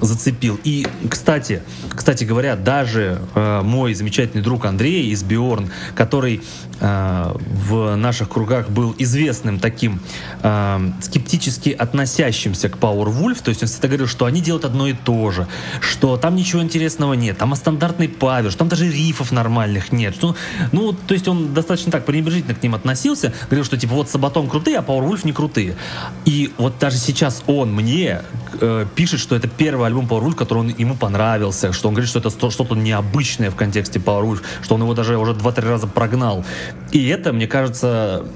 зацепил. 0.03 0.61
И, 0.65 0.87
кстати, 1.09 1.63
кстати 1.91 2.25
говоря, 2.25 2.57
даже 2.57 3.21
э, 3.35 3.63
мой 3.63 3.95
замечательный 3.95 4.43
друг 4.43 4.65
Андрей 4.65 5.11
из 5.11 5.23
Биорн, 5.23 5.71
который 5.95 6.43
э, 6.81 7.35
в 7.37 7.97
наших 7.97 8.29
кругах 8.29 8.69
был 8.69 8.95
известным 8.99 9.59
таким 9.59 10.01
э, 10.43 10.91
скептически 11.01 11.71
относящимся 11.71 12.69
к 12.69 12.77
Powerwolf, 12.77 13.43
то 13.43 13.51
есть 13.51 13.63
он 13.63 13.69
всегда 13.69 13.89
говорил, 13.89 14.09
что 14.09 14.27
они 14.27 14.41
делают 14.41 14.65
одно 14.65 14.89
и 14.89 14.93
то 14.93 15.31
же, 15.31 15.47
что 15.81 16.17
там 16.17 16.35
ничего 16.35 16.63
интересного 16.63 17.15
нет, 17.15 17.39
там 17.39 17.55
стандартный 17.55 18.09
что 18.13 18.59
там 18.59 18.69
даже 18.69 18.91
рифов 18.91 19.33
нормальных 19.33 19.93
нет. 19.93 20.15
Что, 20.15 20.37
ну, 20.73 20.93
то 20.93 21.15
есть 21.15 21.29
он 21.29 21.55
достаточно 21.55 21.93
так 21.93 22.05
пренебрежительно 22.05 22.55
к 22.55 22.63
ним 22.63 22.75
относился, 22.75 23.33
говорил, 23.47 23.65
что 23.65 23.77
типа 23.77 23.95
вот 23.95 24.11
Сабатон 24.11 24.49
крутые, 24.49 24.79
а 24.79 24.83
Powerwolf 24.83 25.21
не 25.25 25.33
крутые. 25.33 25.77
И 26.25 26.53
вот 26.59 26.79
даже 26.79 26.99
сейчас 26.99 27.43
он 27.47 27.73
мне 27.73 28.23
э, 28.61 28.87
пишет, 28.95 29.21
что 29.21 29.37
это 29.37 29.49
первый 29.49 29.87
альбом 29.93 30.07
Powerwolf, 30.07 30.35
который 30.35 30.59
он, 30.59 30.69
ему 30.69 30.95
понравился, 30.95 31.73
что 31.73 31.89
он 31.89 31.95
говорит, 31.95 32.09
что 32.09 32.19
это 32.19 32.31
что-то 32.31 32.75
необычное 32.75 33.51
в 33.51 33.57
контексте 33.57 33.99
Powerwolf, 33.99 34.43
что 34.63 34.75
он 34.75 34.83
его 34.83 34.95
даже 34.95 35.17
уже 35.17 35.35
два-три 35.35 35.67
раза 35.69 35.87
прогнал. 35.87 36.45
И 36.91 37.07
это, 37.07 37.33
мне 37.33 37.47
кажется, 37.47 38.27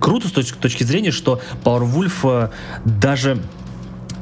круто 0.00 0.28
с 0.28 0.32
точки, 0.32 0.56
точки 0.56 0.84
зрения, 0.84 1.10
что 1.10 1.40
Powerwolf 1.64 2.14
э, 2.24 2.50
даже 2.84 3.42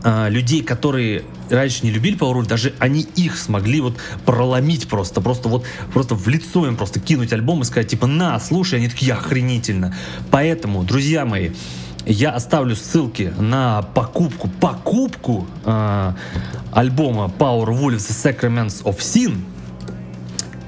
э, 0.04 0.28
людей, 0.30 0.62
которые 0.62 1.24
раньше 1.50 1.84
не 1.84 1.90
любили 1.90 2.16
Powerwolf, 2.16 2.46
даже 2.46 2.74
они 2.78 3.02
их 3.02 3.36
смогли 3.36 3.80
вот 3.80 3.96
проломить 4.24 4.88
просто, 4.88 5.20
просто 5.20 5.48
вот 5.48 5.64
просто 5.92 6.14
в 6.14 6.26
лицо 6.28 6.66
им 6.66 6.76
просто 6.76 7.00
кинуть 7.00 7.32
альбом 7.32 7.62
и 7.62 7.64
сказать 7.64 7.88
типа 7.88 8.06
на, 8.06 8.38
слушай, 8.40 8.78
они 8.78 8.88
такие 8.88 9.12
охренительно. 9.12 9.94
Поэтому, 10.30 10.82
друзья 10.82 11.24
мои, 11.24 11.50
я 12.04 12.30
оставлю 12.30 12.74
ссылки 12.74 13.32
на 13.38 13.82
покупку, 13.82 14.48
покупку 14.48 15.46
э, 15.64 16.12
альбома 16.72 17.30
Power 17.38 17.68
Wolves 17.68 17.98
The 17.98 18.40
Sacraments 18.40 18.82
of 18.84 18.98
Sin. 18.98 19.40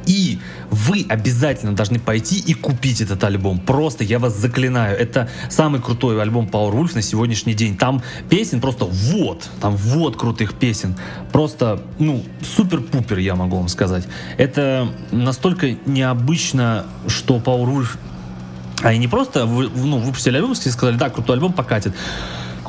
И 0.07 0.39
вы 0.71 1.07
обязательно 1.09 1.75
должны 1.75 1.99
пойти 1.99 2.39
и 2.39 2.53
купить 2.53 3.01
этот 3.01 3.25
альбом. 3.25 3.59
Просто 3.59 4.05
я 4.05 4.19
вас 4.19 4.37
заклинаю. 4.37 4.99
Это 4.99 5.31
самый 5.49 5.81
крутой 5.81 6.21
альбом 6.21 6.47
Power 6.47 6.75
Wolf 6.75 6.95
на 6.95 7.03
сегодняшний 7.03 7.55
день. 7.55 7.77
Там 7.77 8.03
песен 8.29 8.61
просто 8.61 8.85
вот. 8.85 9.49
Там 9.61 9.77
вот 9.77 10.17
крутых 10.17 10.55
песен. 10.55 10.95
Просто, 11.33 11.83
ну, 11.99 12.23
супер-пупер, 12.43 13.19
я 13.19 13.35
могу 13.35 13.57
вам 13.57 13.69
сказать. 13.69 14.05
Это 14.37 14.89
настолько 15.11 15.77
необычно, 15.87 16.85
что 17.07 17.39
Power 17.39 17.67
Wolf 17.67 17.97
они 18.83 18.99
не 18.99 19.09
просто 19.09 19.47
ну, 19.47 19.99
выпустили 19.99 20.37
альбом 20.37 20.53
и 20.53 20.55
сказали, 20.57 20.97
да, 20.97 21.09
крутой 21.09 21.37
альбом 21.37 21.55
покатит, 21.55 21.95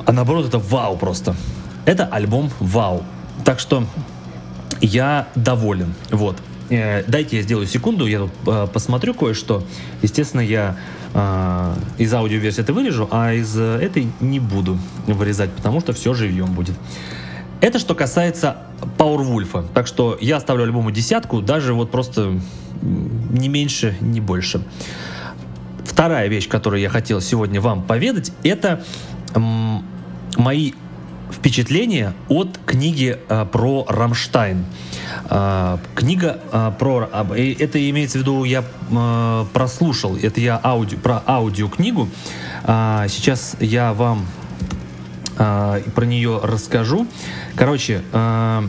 а 0.06 0.14
наоборот, 0.14 0.48
это 0.48 0.60
вау 0.60 0.98
просто. 0.98 1.36
Это 1.86 2.06
альбом 2.06 2.50
вау. 2.60 3.04
Так 3.46 3.60
что 3.60 3.86
я 4.82 5.28
доволен. 5.36 5.94
Вот. 6.10 6.38
Э, 6.70 7.04
дайте 7.08 7.38
я 7.38 7.44
сделаю 7.44 7.68
секунду, 7.68 8.08
я 8.08 8.20
тут 8.20 8.32
э, 8.48 8.68
посмотрю 8.74 9.14
кое-что. 9.14 9.64
Естественно, 10.02 10.42
я 10.42 10.78
э, 11.14 11.76
из 12.00 12.14
аудиоверсии 12.14 12.62
это 12.62 12.74
вырежу, 12.74 13.08
а 13.12 13.34
из 13.34 13.56
этой 13.56 14.08
не 14.20 14.40
буду 14.40 14.80
вырезать, 15.06 15.52
потому 15.52 15.80
что 15.80 15.94
все 15.94 16.14
живьем 16.16 16.54
будет. 16.54 16.76
Это 17.62 17.78
что 17.78 17.94
касается 17.94 18.58
Powerwolf. 18.98 19.68
Так 19.74 19.88
что 19.88 20.18
я 20.20 20.38
оставлю 20.38 20.64
альбому 20.64 20.92
десятку, 20.92 21.42
даже 21.42 21.74
вот 21.74 21.92
просто 21.92 22.40
не 22.82 23.48
меньше, 23.48 23.96
не 24.02 24.22
больше. 24.22 24.64
Вторая 25.84 26.28
вещь, 26.28 26.50
которую 26.50 26.82
я 26.82 26.90
хотел 26.90 27.22
сегодня 27.22 27.62
вам 27.62 27.84
поведать, 27.84 28.32
это 28.44 28.84
мои 30.36 30.74
впечатления 31.32 32.14
от 32.30 32.60
книги 32.66 33.18
э, 33.30 33.46
про 33.52 33.86
Рамштайн. 33.88 34.66
Э, 35.30 35.78
книга 35.96 36.40
э, 36.52 36.72
про... 36.78 37.10
Э, 37.12 37.54
это 37.60 37.90
имеется 37.90 38.20
в 38.20 38.22
виду, 38.22 38.44
я 38.44 38.64
э, 38.92 39.46
прослушал, 39.54 40.16
это 40.16 40.40
я 40.42 40.60
аудио, 40.64 40.98
про 40.98 41.22
аудиокнигу. 41.26 42.10
Э, 42.64 43.06
сейчас 43.10 43.56
я 43.60 43.94
вам 43.94 44.26
э, 45.38 45.82
про 45.94 46.06
нее 46.06 46.40
расскажу. 46.44 47.08
Короче, 47.56 48.02
э, 48.12 48.68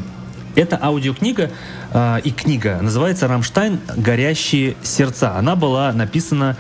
эта 0.55 0.79
аудиокнига 0.83 1.51
э, 1.93 2.21
и 2.25 2.31
книга 2.31 2.79
называется 2.81 3.29
«Rammstein. 3.29 3.81
Горящие 3.97 4.77
сердца». 4.83 5.37
Она 5.37 5.57
была 5.57 5.93
написана 5.93 6.57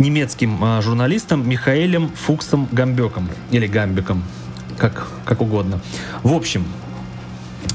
немецким 0.00 0.64
э, 0.64 0.82
журналистом 0.82 1.48
Михаэлем 1.48 2.08
Фуксом 2.08 2.68
Гамбеком 2.72 3.28
или 3.50 3.66
Гамбеком, 3.66 4.24
как, 4.78 5.08
как 5.24 5.40
угодно. 5.40 5.80
В 6.22 6.32
общем, 6.32 6.64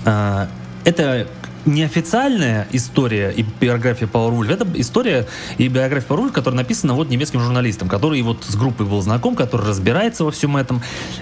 э, 0.05 0.47
это 0.83 1.27
неофициальная 1.65 2.67
история 2.71 3.31
и 3.35 3.43
биография 3.59 4.07
Пауэрвульфа, 4.07 4.53
это 4.53 4.67
история 4.75 5.27
и 5.57 5.67
биография 5.67 6.07
Пауэрвульфа, 6.07 6.33
которая 6.33 6.61
написана 6.61 6.93
вот 6.93 7.09
немецким 7.09 7.39
журналистом, 7.39 7.89
который 7.89 8.21
вот 8.21 8.43
с 8.47 8.55
группой 8.55 8.85
был 8.85 9.01
знаком, 9.01 9.35
который 9.35 9.67
разбирается 9.67 10.23
во 10.23 10.31
всем 10.31 10.57
этом. 10.57 10.81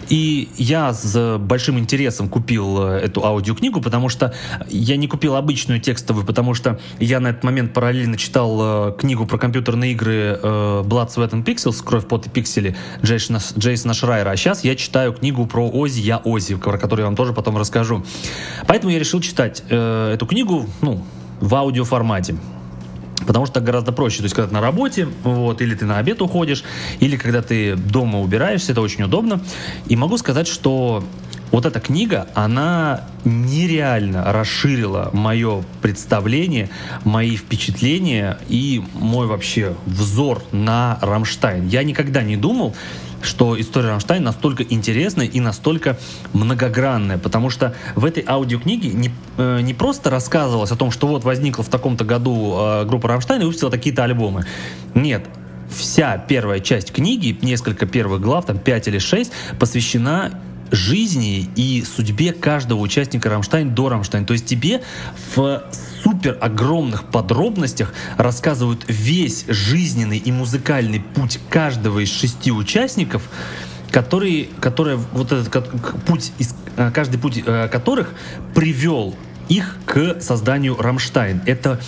И 0.09 0.49
я 0.57 0.93
с 0.93 1.37
большим 1.37 1.79
интересом 1.79 2.29
купил 2.29 2.87
э, 2.87 2.99
эту 2.99 3.25
аудиокнигу, 3.25 3.81
потому 3.81 4.09
что 4.09 4.33
я 4.69 4.97
не 4.97 5.07
купил 5.07 5.35
обычную 5.35 5.79
текстовую, 5.79 6.25
потому 6.25 6.53
что 6.53 6.79
я 6.99 7.19
на 7.19 7.29
этот 7.29 7.43
момент 7.43 7.73
параллельно 7.73 8.17
читал 8.17 8.89
э, 8.89 8.93
книгу 8.97 9.25
про 9.25 9.37
компьютерные 9.37 9.93
игры 9.93 10.39
э, 10.41 10.83
Blood, 10.85 11.09
Sweat 11.09 11.31
and 11.31 11.43
Pixels, 11.45 11.83
Кровь, 11.83 12.05
пот 12.05 12.27
и 12.27 12.29
пиксели 12.29 12.75
Джейсона, 13.01 13.39
Джейсона 13.57 13.93
Шрайера. 13.93 14.31
А 14.31 14.35
сейчас 14.35 14.63
я 14.63 14.75
читаю 14.75 15.13
книгу 15.13 15.45
про 15.47 15.69
Ози, 15.69 16.01
я 16.01 16.17
Ози, 16.17 16.55
про 16.55 16.77
которую 16.77 17.03
я 17.03 17.07
вам 17.07 17.15
тоже 17.15 17.33
потом 17.33 17.57
расскажу. 17.57 18.03
Поэтому 18.67 18.91
я 18.91 18.99
решил 18.99 19.21
читать 19.21 19.63
эту 19.69 20.25
книгу, 20.25 20.32
ну, 20.81 21.03
в 21.39 21.55
аудиоформате. 21.55 22.35
Потому 23.25 23.45
что 23.45 23.55
так 23.55 23.63
гораздо 23.63 23.91
проще. 23.91 24.17
То 24.17 24.23
есть, 24.23 24.35
когда 24.35 24.47
ты 24.49 24.53
на 24.53 24.61
работе, 24.61 25.07
вот, 25.23 25.61
или 25.61 25.75
ты 25.75 25.85
на 25.85 25.97
обед 25.97 26.21
уходишь, 26.21 26.63
или 26.99 27.15
когда 27.15 27.41
ты 27.41 27.75
дома 27.75 28.19
убираешься, 28.19 28.71
это 28.71 28.81
очень 28.81 29.03
удобно. 29.03 29.39
И 29.87 29.95
могу 29.95 30.17
сказать, 30.17 30.47
что 30.47 31.03
вот 31.51 31.67
эта 31.67 31.79
книга, 31.79 32.27
она 32.33 33.01
нереально 33.25 34.33
расширила 34.33 35.11
мое 35.13 35.63
представление, 35.83 36.69
мои 37.03 37.37
впечатления 37.37 38.39
и 38.49 38.83
мой 38.95 39.27
вообще 39.27 39.75
взор 39.85 40.41
на 40.51 40.97
Рамштайн. 41.01 41.67
Я 41.67 41.83
никогда 41.83 42.23
не 42.23 42.37
думал, 42.37 42.75
что 43.25 43.59
история 43.59 43.89
Рамштайн 43.89 44.23
настолько 44.23 44.63
интересная 44.63 45.25
и 45.25 45.39
настолько 45.39 45.97
многогранная, 46.33 47.17
потому 47.17 47.49
что 47.49 47.75
в 47.95 48.05
этой 48.05 48.23
аудиокниге 48.27 48.89
не, 48.89 49.11
э, 49.37 49.61
не 49.61 49.73
просто 49.73 50.09
рассказывалось 50.09 50.71
о 50.71 50.75
том, 50.75 50.91
что 50.91 51.07
вот 51.07 51.23
возникла 51.23 51.63
в 51.63 51.69
таком-то 51.69 52.05
году 52.05 52.55
э, 52.57 52.85
группа 52.85 53.07
Рамштайн 53.07 53.41
и 53.41 53.45
выпустила 53.45 53.71
такие-то 53.71 54.03
альбомы. 54.03 54.45
Нет, 54.93 55.25
вся 55.69 56.17
первая 56.17 56.59
часть 56.59 56.91
книги, 56.91 57.37
несколько 57.41 57.85
первых 57.85 58.21
глав, 58.21 58.45
там 58.45 58.57
5 58.57 58.87
или 58.87 58.99
6, 58.99 59.31
посвящена 59.59 60.39
жизни 60.71 61.49
и 61.55 61.83
судьбе 61.83 62.33
каждого 62.33 62.79
участника 62.79 63.29
Рамштайн 63.29 63.73
до 63.73 63.89
Рамштайн. 63.89 64.25
То 64.25 64.33
есть 64.33 64.45
тебе 64.45 64.81
в 65.35 65.63
супер 66.03 66.37
огромных 66.41 67.05
подробностях 67.05 67.93
рассказывают 68.17 68.85
весь 68.87 69.45
жизненный 69.47 70.17
и 70.17 70.31
музыкальный 70.31 70.99
путь 70.99 71.39
каждого 71.49 71.99
из 71.99 72.11
шести 72.11 72.51
участников, 72.51 73.29
который, 73.91 74.49
который 74.59 74.97
вот 74.97 75.31
этот 75.31 76.03
путь, 76.05 76.31
из, 76.39 76.55
э, 76.77 76.91
каждый 76.91 77.17
путь 77.17 77.41
э, 77.45 77.67
которых 77.69 78.13
привел 78.53 79.15
их 79.49 79.77
к 79.85 80.21
созданию 80.21 80.77
Рамштайн. 80.77 81.41
Это 81.45 81.79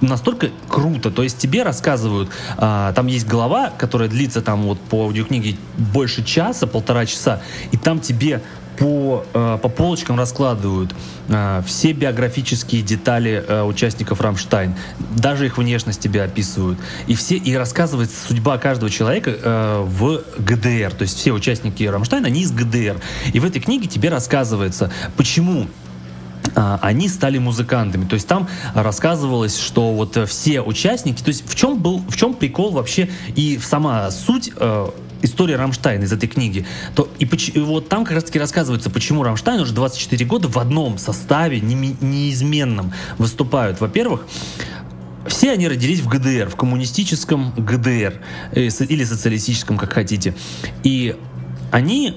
настолько 0.00 0.50
круто. 0.68 1.10
То 1.10 1.22
есть 1.22 1.38
тебе 1.38 1.62
рассказывают, 1.62 2.30
а, 2.58 2.92
там 2.92 3.06
есть 3.06 3.26
глава, 3.26 3.70
которая 3.70 4.08
длится 4.08 4.42
там 4.42 4.62
вот 4.62 4.80
по 4.80 5.04
аудиокниге 5.04 5.56
больше 5.78 6.22
часа, 6.22 6.66
полтора 6.66 7.06
часа, 7.06 7.40
и 7.72 7.76
там 7.76 8.00
тебе 8.00 8.42
по, 8.78 9.24
э, 9.32 9.58
по 9.60 9.68
полочкам 9.68 10.18
раскладывают 10.18 10.94
э, 11.28 11.62
все 11.66 11.92
биографические 11.92 12.82
детали 12.82 13.44
э, 13.46 13.62
участников 13.62 14.20
Рамштайн, 14.20 14.74
даже 15.16 15.46
их 15.46 15.58
внешность 15.58 16.00
тебе 16.00 16.22
описывают. 16.22 16.78
И, 17.06 17.14
все, 17.14 17.36
и 17.36 17.54
рассказывается 17.54 18.16
судьба 18.26 18.58
каждого 18.58 18.90
человека 18.90 19.84
в 19.84 20.22
ГДР. 20.38 20.92
То 20.92 21.02
есть 21.02 21.16
все 21.18 21.32
участники 21.32 21.84
Рамштайн, 21.84 22.24
они 22.24 22.42
из 22.42 22.52
ГДР. 22.52 23.00
И 23.32 23.40
в 23.40 23.44
этой 23.44 23.60
книге 23.60 23.86
тебе 23.86 24.08
рассказывается, 24.08 24.90
почему 25.16 25.66
они 26.54 27.08
стали 27.08 27.38
музыкантами. 27.38 28.06
То 28.06 28.14
есть 28.14 28.26
там 28.26 28.48
рассказывалось, 28.74 29.58
что 29.58 29.92
вот 29.92 30.16
все 30.28 30.62
участники, 30.62 31.22
то 31.22 31.28
есть 31.28 31.48
в 31.48 31.54
чем 31.54 31.78
был, 31.78 32.02
в 32.08 32.16
чем 32.16 32.34
прикол 32.34 32.70
вообще 32.70 33.10
и 33.34 33.58
сама 33.62 34.10
суть 34.10 34.52
история 35.22 35.56
Рамштайн 35.56 36.02
из 36.02 36.12
этой 36.12 36.28
книги, 36.28 36.66
то 36.94 37.08
и, 37.18 37.24
и 37.24 37.58
вот 37.60 37.88
там 37.88 38.04
как 38.04 38.14
раз 38.14 38.24
таки 38.24 38.38
рассказывается, 38.38 38.90
почему 38.90 39.22
Рамштайн 39.22 39.60
уже 39.60 39.72
24 39.72 40.24
года 40.24 40.48
в 40.48 40.58
одном 40.58 40.98
составе 40.98 41.60
не, 41.60 41.96
неизменном 42.00 42.92
выступают. 43.18 43.80
Во-первых, 43.80 44.26
все 45.26 45.52
они 45.52 45.68
родились 45.68 46.00
в 46.00 46.08
ГДР, 46.08 46.48
в 46.48 46.56
коммунистическом 46.56 47.52
ГДР 47.56 48.20
э, 48.52 48.68
или 48.88 49.04
социалистическом, 49.04 49.76
как 49.76 49.92
хотите. 49.92 50.34
И 50.84 51.16
они 51.72 52.16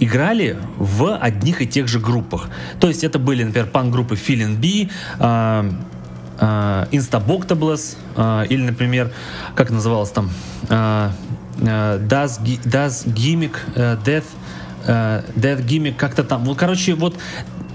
играли 0.00 0.56
в 0.76 1.16
одних 1.16 1.62
и 1.62 1.66
тех 1.66 1.88
же 1.88 2.00
группах. 2.00 2.48
То 2.80 2.88
есть 2.88 3.04
это 3.04 3.18
были, 3.18 3.44
например, 3.44 3.68
панк-группы 3.68 4.14
Feeling 4.14 4.56
B, 4.56 4.90
э, 5.18 6.86
Instaboctables, 6.92 7.96
э, 8.16 8.46
или, 8.50 8.62
например, 8.62 9.10
как 9.54 9.70
называлось 9.70 10.10
там, 10.10 10.30
э, 10.68 11.10
Das, 11.66 12.40
das 12.64 13.04
Gimmick, 13.14 13.58
Death, 14.04 14.24
Death 15.34 15.66
Gimmick, 15.66 15.96
как-то 15.96 16.22
там. 16.22 16.44
Вот, 16.44 16.56
короче, 16.56 16.94
вот 16.94 17.14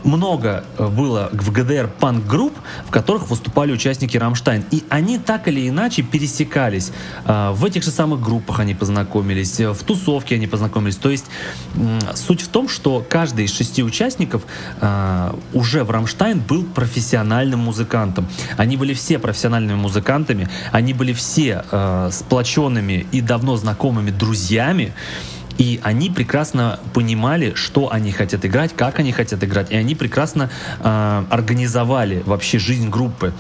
много 0.04 0.64
э, 0.78 0.88
было 0.88 1.30
в 1.32 1.52
ГДР 1.52 1.90
панк-групп, 2.00 2.54
в 2.88 2.92
которых 2.92 3.30
выступали 3.30 3.72
участники 3.72 4.18
Рамштайн. 4.18 4.66
И 4.72 4.84
они 4.90 5.18
так 5.18 5.48
или 5.48 5.68
иначе 5.68 6.02
пересекались. 6.02 6.92
А, 7.26 7.52
в 7.52 7.66
этих 7.66 7.84
же 7.84 7.92
самых 7.92 8.22
группах 8.22 8.60
они 8.60 8.74
познакомились, 8.74 9.60
э, 9.60 9.72
в 9.72 9.84
тусовке 9.84 10.36
они 10.36 10.48
познакомились. 10.48 10.96
То 10.96 11.10
есть 11.10 11.26
суть 12.16 12.42
в 12.42 12.48
том, 12.48 12.70
что 12.70 13.06
каждый 13.08 13.46
из 13.46 13.54
шести 13.54 13.84
участников 13.84 14.44
а, 14.80 15.36
уже 15.54 15.84
в 15.84 15.92
Рамштайн 15.92 16.40
был 16.40 16.64
профессиональным 16.64 17.60
музыкантом. 17.60 18.28
Они 18.58 18.78
были 18.78 18.94
все 18.94 19.20
профессиональными 19.20 19.78
музыкантами, 19.78 20.50
они 20.72 20.94
были 20.94 21.14
все 21.14 21.64
э, 21.72 22.10
сплоченными 22.12 23.06
и 23.12 23.22
давно 23.22 23.56
знакомыми 23.58 24.12
друзьями. 24.12 24.94
И 25.58 25.80
они 25.84 26.10
прекрасно 26.10 26.80
понимали, 26.94 27.54
что 27.56 27.92
они 27.92 28.12
хотят 28.12 28.46
играть, 28.46 28.76
как 28.76 29.00
они 29.00 29.12
хотят 29.12 29.44
играть. 29.44 29.72
И 29.72 29.76
они 29.76 29.96
прекрасно 29.96 30.50
э, 30.80 31.24
организовали 31.30 32.24
вообще 32.26 32.60
жизнь 32.60 32.90
группы. 32.90 33.34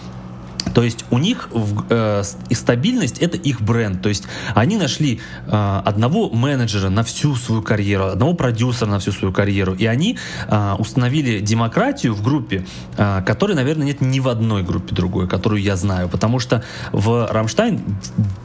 То 0.74 0.84
есть 0.84 1.06
у 1.12 1.18
них 1.18 1.50
в, 1.52 1.86
э, 1.90 2.24
стабильность 2.52 3.20
это 3.20 3.38
их 3.38 3.62
бренд. 3.62 4.02
То 4.02 4.10
есть 4.10 4.26
они 4.56 4.78
нашли 4.78 5.20
э, 5.48 5.82
одного 5.86 6.30
менеджера 6.30 6.90
на 6.90 7.04
всю 7.04 7.36
свою 7.36 7.62
карьеру, 7.62 8.06
одного 8.08 8.34
продюсера 8.34 8.88
на 8.90 9.00
всю 9.00 9.12
свою 9.12 9.34
карьеру, 9.34 9.74
и 9.74 9.86
они 9.86 10.18
э, 10.48 10.76
установили 10.78 11.40
демократию 11.40 12.14
в 12.14 12.24
группе, 12.24 12.66
э, 12.98 13.22
которой, 13.26 13.56
наверное, 13.56 13.88
нет 13.88 14.02
ни 14.02 14.20
в 14.20 14.28
одной 14.28 14.64
группе 14.64 14.96
другой, 14.96 15.28
которую 15.28 15.62
я 15.62 15.76
знаю, 15.76 16.10
потому 16.10 16.40
что 16.40 16.64
в 16.92 17.28
Рамштайн 17.32 17.82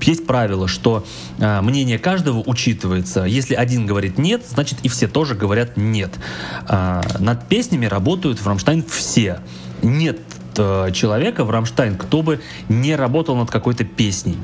есть 0.00 0.26
правило, 0.26 0.68
что 0.68 1.04
э, 1.38 1.60
мнение 1.60 1.98
каждого 1.98 2.42
учитывается. 2.46 3.24
Если 3.24 3.54
один 3.54 3.86
говорит 3.86 4.18
нет, 4.18 4.44
значит 4.48 4.78
и 4.82 4.88
все 4.88 5.08
тоже 5.08 5.34
говорят 5.34 5.76
нет. 5.76 6.12
Э, 6.68 7.02
над 7.18 7.48
песнями 7.48 7.86
работают 7.86 8.40
в 8.40 8.46
Рамштайн 8.46 8.84
все. 8.88 9.40
Нет 9.82 10.18
э, 10.58 10.90
человека 10.92 11.44
в 11.44 11.50
Рамштайн, 11.50 11.96
кто 11.96 12.22
бы 12.22 12.40
не 12.68 12.96
работал 12.96 13.36
над 13.36 13.50
какой-то 13.50 13.84
песней. 13.84 14.36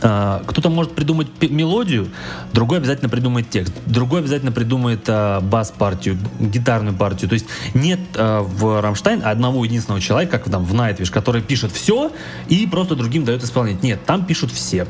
Э, 0.00 0.44
кто-то 0.46 0.70
может 0.70 0.94
придумать 0.94 1.26
мелодию, 1.42 2.06
другой 2.52 2.78
обязательно 2.78 3.08
придумает 3.08 3.50
текст, 3.50 3.74
другой 3.84 4.20
обязательно 4.20 4.52
придумает 4.52 5.08
э, 5.08 5.40
бас-партию, 5.40 6.16
гитарную 6.38 6.96
партию. 6.96 7.28
То 7.28 7.34
есть 7.34 7.46
нет 7.74 7.98
э, 8.12 8.44
в 8.44 8.80
Рамштайн 8.80 9.22
одного 9.24 9.64
единственного 9.64 10.00
человека, 10.00 10.38
как 10.38 10.52
там 10.52 10.64
в 10.64 10.72
Nightwish, 10.72 11.10
который 11.10 11.42
пишет 11.42 11.72
все 11.72 12.12
и 12.48 12.64
просто 12.68 12.94
другим 12.94 13.24
дает 13.24 13.42
исполнять. 13.42 13.82
Нет, 13.82 13.98
там 14.06 14.24
пишут 14.24 14.52
все. 14.52 14.86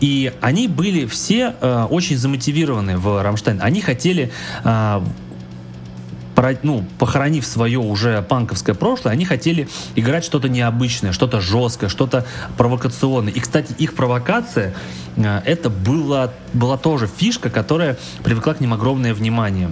И 0.00 0.30
они 0.42 0.68
были 0.68 1.06
все 1.06 1.54
очень 1.88 2.18
замотивированы 2.18 2.98
в 2.98 3.22
Рамштайн. 3.22 3.58
Они 3.62 3.80
хотели 3.80 4.30
ну, 6.62 6.84
похоронив 6.98 7.46
свое 7.46 7.78
уже 7.78 8.22
панковское 8.22 8.74
прошлое, 8.74 9.12
они 9.12 9.24
хотели 9.24 9.68
играть 9.94 10.24
что-то 10.24 10.48
необычное, 10.48 11.12
что-то 11.12 11.40
жесткое, 11.40 11.88
что-то 11.88 12.26
провокационное. 12.56 13.32
И, 13.32 13.40
кстати, 13.40 13.74
их 13.78 13.94
провокация 13.94 14.74
э, 15.16 15.40
это 15.44 15.70
была, 15.70 16.32
была 16.52 16.76
тоже 16.76 17.06
фишка, 17.06 17.50
которая 17.50 17.96
привлекла 18.22 18.54
к 18.54 18.60
ним 18.60 18.72
огромное 18.72 19.14
внимание. 19.14 19.70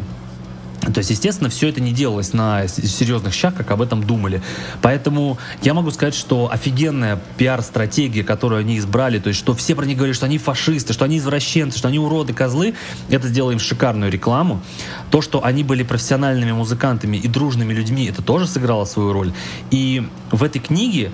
То 0.80 0.98
есть, 0.98 1.10
естественно, 1.10 1.50
все 1.50 1.68
это 1.68 1.80
не 1.80 1.92
делалось 1.92 2.32
на 2.32 2.66
серьезных 2.66 3.34
щах, 3.34 3.54
как 3.54 3.70
об 3.70 3.82
этом 3.82 4.02
думали. 4.02 4.42
Поэтому 4.80 5.38
я 5.62 5.74
могу 5.74 5.90
сказать, 5.90 6.14
что 6.14 6.50
офигенная 6.50 7.20
пиар-стратегия, 7.36 8.24
которую 8.24 8.60
они 8.60 8.78
избрали, 8.78 9.18
то 9.18 9.28
есть, 9.28 9.38
что 9.38 9.54
все 9.54 9.74
про 9.74 9.84
них 9.84 9.96
говорят, 9.98 10.16
что 10.16 10.26
они 10.26 10.38
фашисты, 10.38 10.92
что 10.92 11.04
они 11.04 11.18
извращенцы, 11.18 11.78
что 11.78 11.88
они 11.88 11.98
уроды, 11.98 12.32
козлы, 12.32 12.74
это 13.10 13.28
сделало 13.28 13.50
им 13.50 13.58
шикарную 13.58 14.10
рекламу. 14.10 14.62
То, 15.10 15.20
что 15.20 15.44
они 15.44 15.64
были 15.64 15.82
профессиональными 15.82 16.52
музыкантами 16.52 17.18
и 17.18 17.28
дружными 17.28 17.72
людьми, 17.72 18.06
это 18.06 18.22
тоже 18.22 18.46
сыграло 18.46 18.84
свою 18.86 19.12
роль. 19.12 19.32
И 19.70 20.08
в 20.30 20.42
этой 20.42 20.60
книге 20.60 21.12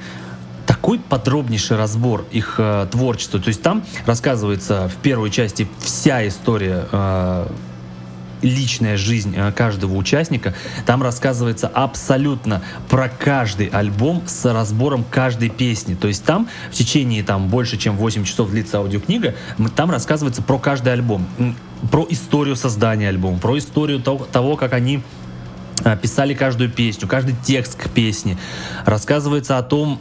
такой 0.66 0.98
подробнейший 0.98 1.76
разбор 1.76 2.24
их 2.30 2.56
э, 2.58 2.86
творчества. 2.90 3.40
То 3.40 3.48
есть 3.48 3.62
там 3.62 3.84
рассказывается 4.04 4.88
в 4.88 4.96
первой 4.96 5.30
части 5.30 5.68
вся 5.80 6.26
история 6.26 6.86
э, 6.90 7.46
личная 8.42 8.96
жизнь 8.96 9.34
э, 9.36 9.52
каждого 9.52 9.94
участника. 9.94 10.54
Там 10.84 11.02
рассказывается 11.02 11.68
абсолютно 11.68 12.62
про 12.88 13.08
каждый 13.08 13.66
альбом 13.66 14.22
с 14.26 14.44
разбором 14.52 15.04
каждой 15.08 15.50
песни. 15.50 15.94
То 15.94 16.08
есть 16.08 16.24
там 16.24 16.48
в 16.70 16.74
течение 16.74 17.22
там 17.22 17.48
больше 17.48 17.76
чем 17.76 17.96
8 17.96 18.24
часов 18.24 18.50
длится 18.50 18.78
аудиокнига, 18.78 19.34
там 19.74 19.90
рассказывается 19.90 20.42
про 20.42 20.58
каждый 20.58 20.92
альбом, 20.92 21.26
про 21.90 22.06
историю 22.08 22.56
создания 22.56 23.08
альбома, 23.08 23.38
про 23.38 23.58
историю 23.58 24.00
того, 24.00 24.26
того 24.30 24.56
как 24.56 24.72
они 24.72 25.02
э, 25.84 25.96
писали 25.96 26.34
каждую 26.34 26.70
песню, 26.70 27.08
каждый 27.08 27.34
текст 27.42 27.76
к 27.76 27.88
песне. 27.90 28.38
Рассказывается 28.84 29.58
о 29.58 29.62
том, 29.62 30.00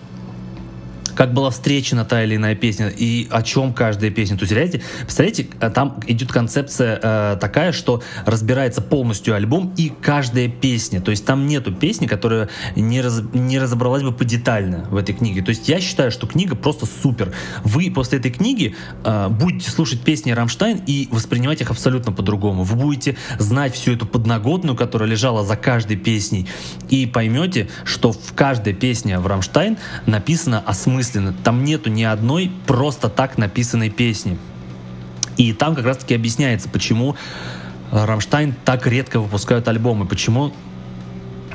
как 1.16 1.34
была 1.34 1.50
встречена 1.50 2.06
та 2.06 2.24
или 2.24 2.36
иная 2.36 2.56
песня 2.56 2.90
и 2.90 3.28
о 3.32 3.42
чем 3.42 3.74
каждая 3.74 4.12
песня. 4.12 4.38
То 4.38 4.44
есть, 4.44 4.54
реально, 4.54 4.82
представляете, 5.02 5.48
э, 5.60 5.70
там 5.70 6.00
идет 6.08 6.32
концепция 6.32 7.00
э, 7.02 7.38
такая, 7.40 7.72
что 7.72 8.04
разбирается 8.26 8.82
полностью 8.82 9.34
альбом 9.36 9.74
и 9.78 9.92
каждая 10.02 10.48
песня. 10.48 11.02
То 11.02 11.12
есть 11.12 11.26
там 11.26 11.48
нету 11.48 11.74
песни, 11.74 12.08
которая 12.08 12.50
не, 12.76 13.02
раз, 13.02 13.22
не 13.34 13.60
разобралась 13.60 14.04
бы 14.04 14.12
подетально 14.12 14.88
в 14.90 14.98
этой 14.98 15.16
книге. 15.16 15.42
То 15.42 15.50
есть 15.50 15.68
я 15.70 15.80
считаю, 15.80 16.12
что 16.12 16.28
книга 16.28 16.56
просто 16.56 16.86
супер. 16.86 17.34
Вы 17.64 17.92
после 17.92 18.20
этой 18.20 18.32
книги 18.32 18.76
э, 19.04 19.30
будете 19.30 19.70
слушать 19.70 20.02
песни 20.02 20.32
Рамштайн 20.32 20.82
и 20.86 21.08
воспринимать 21.12 21.62
их 21.62 21.72
абсолютно 21.72 22.12
по-другому. 22.12 22.64
Вы 22.64 22.76
будете 22.76 23.18
знать 23.40 23.74
всю 23.74 23.94
эту 23.94 24.06
подноготную, 24.06 24.76
которая 24.76 25.10
лежала 25.10 25.44
за 25.46 25.56
каждой 25.56 25.98
песней, 25.98 26.48
и 26.90 27.06
поймете, 27.06 27.70
что 27.84 28.12
в 28.12 28.34
каждой 28.34 28.74
песне 28.74 29.20
в 29.20 29.28
Рамштайн 29.28 29.78
написано 30.06 30.60
осмысленно. 31.06 31.34
Там 31.44 31.64
нету 31.64 31.90
ни 31.90 32.04
одной 32.04 32.52
просто 32.66 33.10
так 33.10 33.38
написанной 33.38 33.90
песни. 33.90 34.38
И 35.38 35.54
там 35.54 35.76
как 35.76 35.86
раз-таки 35.86 36.16
объясняется, 36.16 36.70
почему 36.70 37.16
Рамштайн 37.92 38.56
так 38.66 38.88
редко 38.88 39.20
выпускают 39.20 39.68
альбомы, 39.68 40.06
почему 40.06 40.54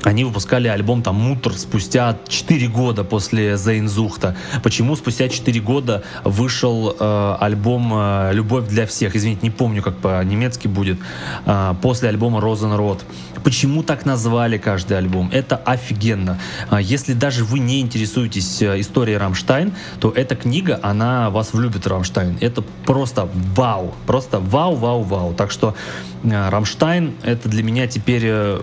они 0.02 0.24
выпускали 0.24 0.68
альбом 0.68 1.02
там 1.02 1.16
«Mutter» 1.16 1.52
спустя 1.52 2.16
4 2.26 2.68
года 2.68 3.04
после 3.04 3.58
«Sehnsucht 3.58 4.14
а». 4.14 4.34
Почему 4.62 4.96
спустя 4.96 5.28
4 5.28 5.60
года 5.60 6.02
вышел 6.24 6.96
э, 6.98 7.36
альбом 7.38 7.92
э, 7.92 8.30
«Любовь 8.32 8.66
для 8.68 8.86
всех»? 8.86 9.14
Извините, 9.14 9.40
не 9.42 9.50
помню, 9.50 9.82
как 9.82 9.96
по-немецки 9.98 10.68
будет. 10.68 10.98
Э, 11.44 11.74
после 11.82 12.08
альбома 12.08 12.40
«Rosenrot». 12.40 13.04
Почему 13.44 13.82
так 13.82 14.06
назвали 14.06 14.58
каждый 14.58 14.98
альбом? 14.98 15.30
Это 15.32 15.56
офигенно. 15.56 16.38
Э, 16.70 16.78
если 16.80 17.12
даже 17.12 17.44
вы 17.44 17.58
не 17.58 17.80
интересуетесь 17.80 18.62
э, 18.62 18.80
историей 18.80 19.16
Рамштайн, 19.16 19.72
то 20.00 20.10
эта 20.10 20.36
книга, 20.36 20.78
она 20.82 21.30
вас 21.30 21.52
влюбит 21.52 21.84
в 21.84 21.88
Рамштайн. 21.88 22.36
Это 22.40 22.62
просто 22.84 23.28
вау. 23.54 23.94
Просто 24.06 24.40
вау, 24.40 24.74
вау, 24.76 25.02
вау. 25.02 25.34
Так 25.34 25.50
что 25.50 25.74
э, 26.22 26.48
Рамштайн 26.48 27.14
это 27.22 27.48
для 27.48 27.62
меня 27.62 27.86
теперь 27.86 28.22
э, 28.24 28.60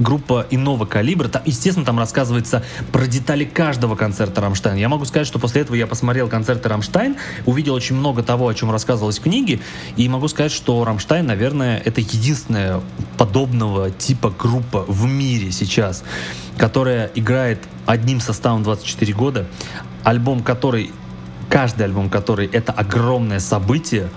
группа 0.00 0.46
иного 0.50 0.86
калибра. 0.86 1.28
Там, 1.28 1.42
естественно, 1.44 1.86
там 1.86 1.98
рассказывается 1.98 2.64
про 2.92 3.06
детали 3.06 3.44
каждого 3.44 3.96
концерта 3.96 4.40
Рамштайн. 4.40 4.76
Я 4.76 4.88
могу 4.88 5.04
сказать, 5.04 5.26
что 5.26 5.38
после 5.38 5.62
этого 5.62 5.76
я 5.76 5.86
посмотрел 5.86 6.28
концерты 6.28 6.68
Рамштайн, 6.68 7.16
увидел 7.46 7.74
очень 7.74 7.96
много 7.96 8.22
того, 8.22 8.48
о 8.48 8.54
чем 8.54 8.70
рассказывалось 8.70 9.18
в 9.18 9.22
книге, 9.22 9.60
и 9.96 10.08
могу 10.08 10.28
сказать, 10.28 10.52
что 10.52 10.82
Рамштайн, 10.84 11.26
наверное, 11.26 11.78
это 11.84 12.00
единственная 12.00 12.80
подобного 13.16 13.90
типа 13.90 14.30
группа 14.36 14.84
в 14.88 15.04
мире 15.04 15.52
сейчас, 15.52 16.02
которая 16.56 17.10
играет 17.14 17.60
одним 17.86 18.20
составом 18.20 18.62
24 18.62 19.12
года, 19.12 19.46
альбом 20.04 20.42
который, 20.42 20.90
каждый 21.48 21.84
альбом 21.84 22.08
который 22.08 22.46
это 22.46 22.72
огромное 22.72 23.40
событие, 23.40 24.08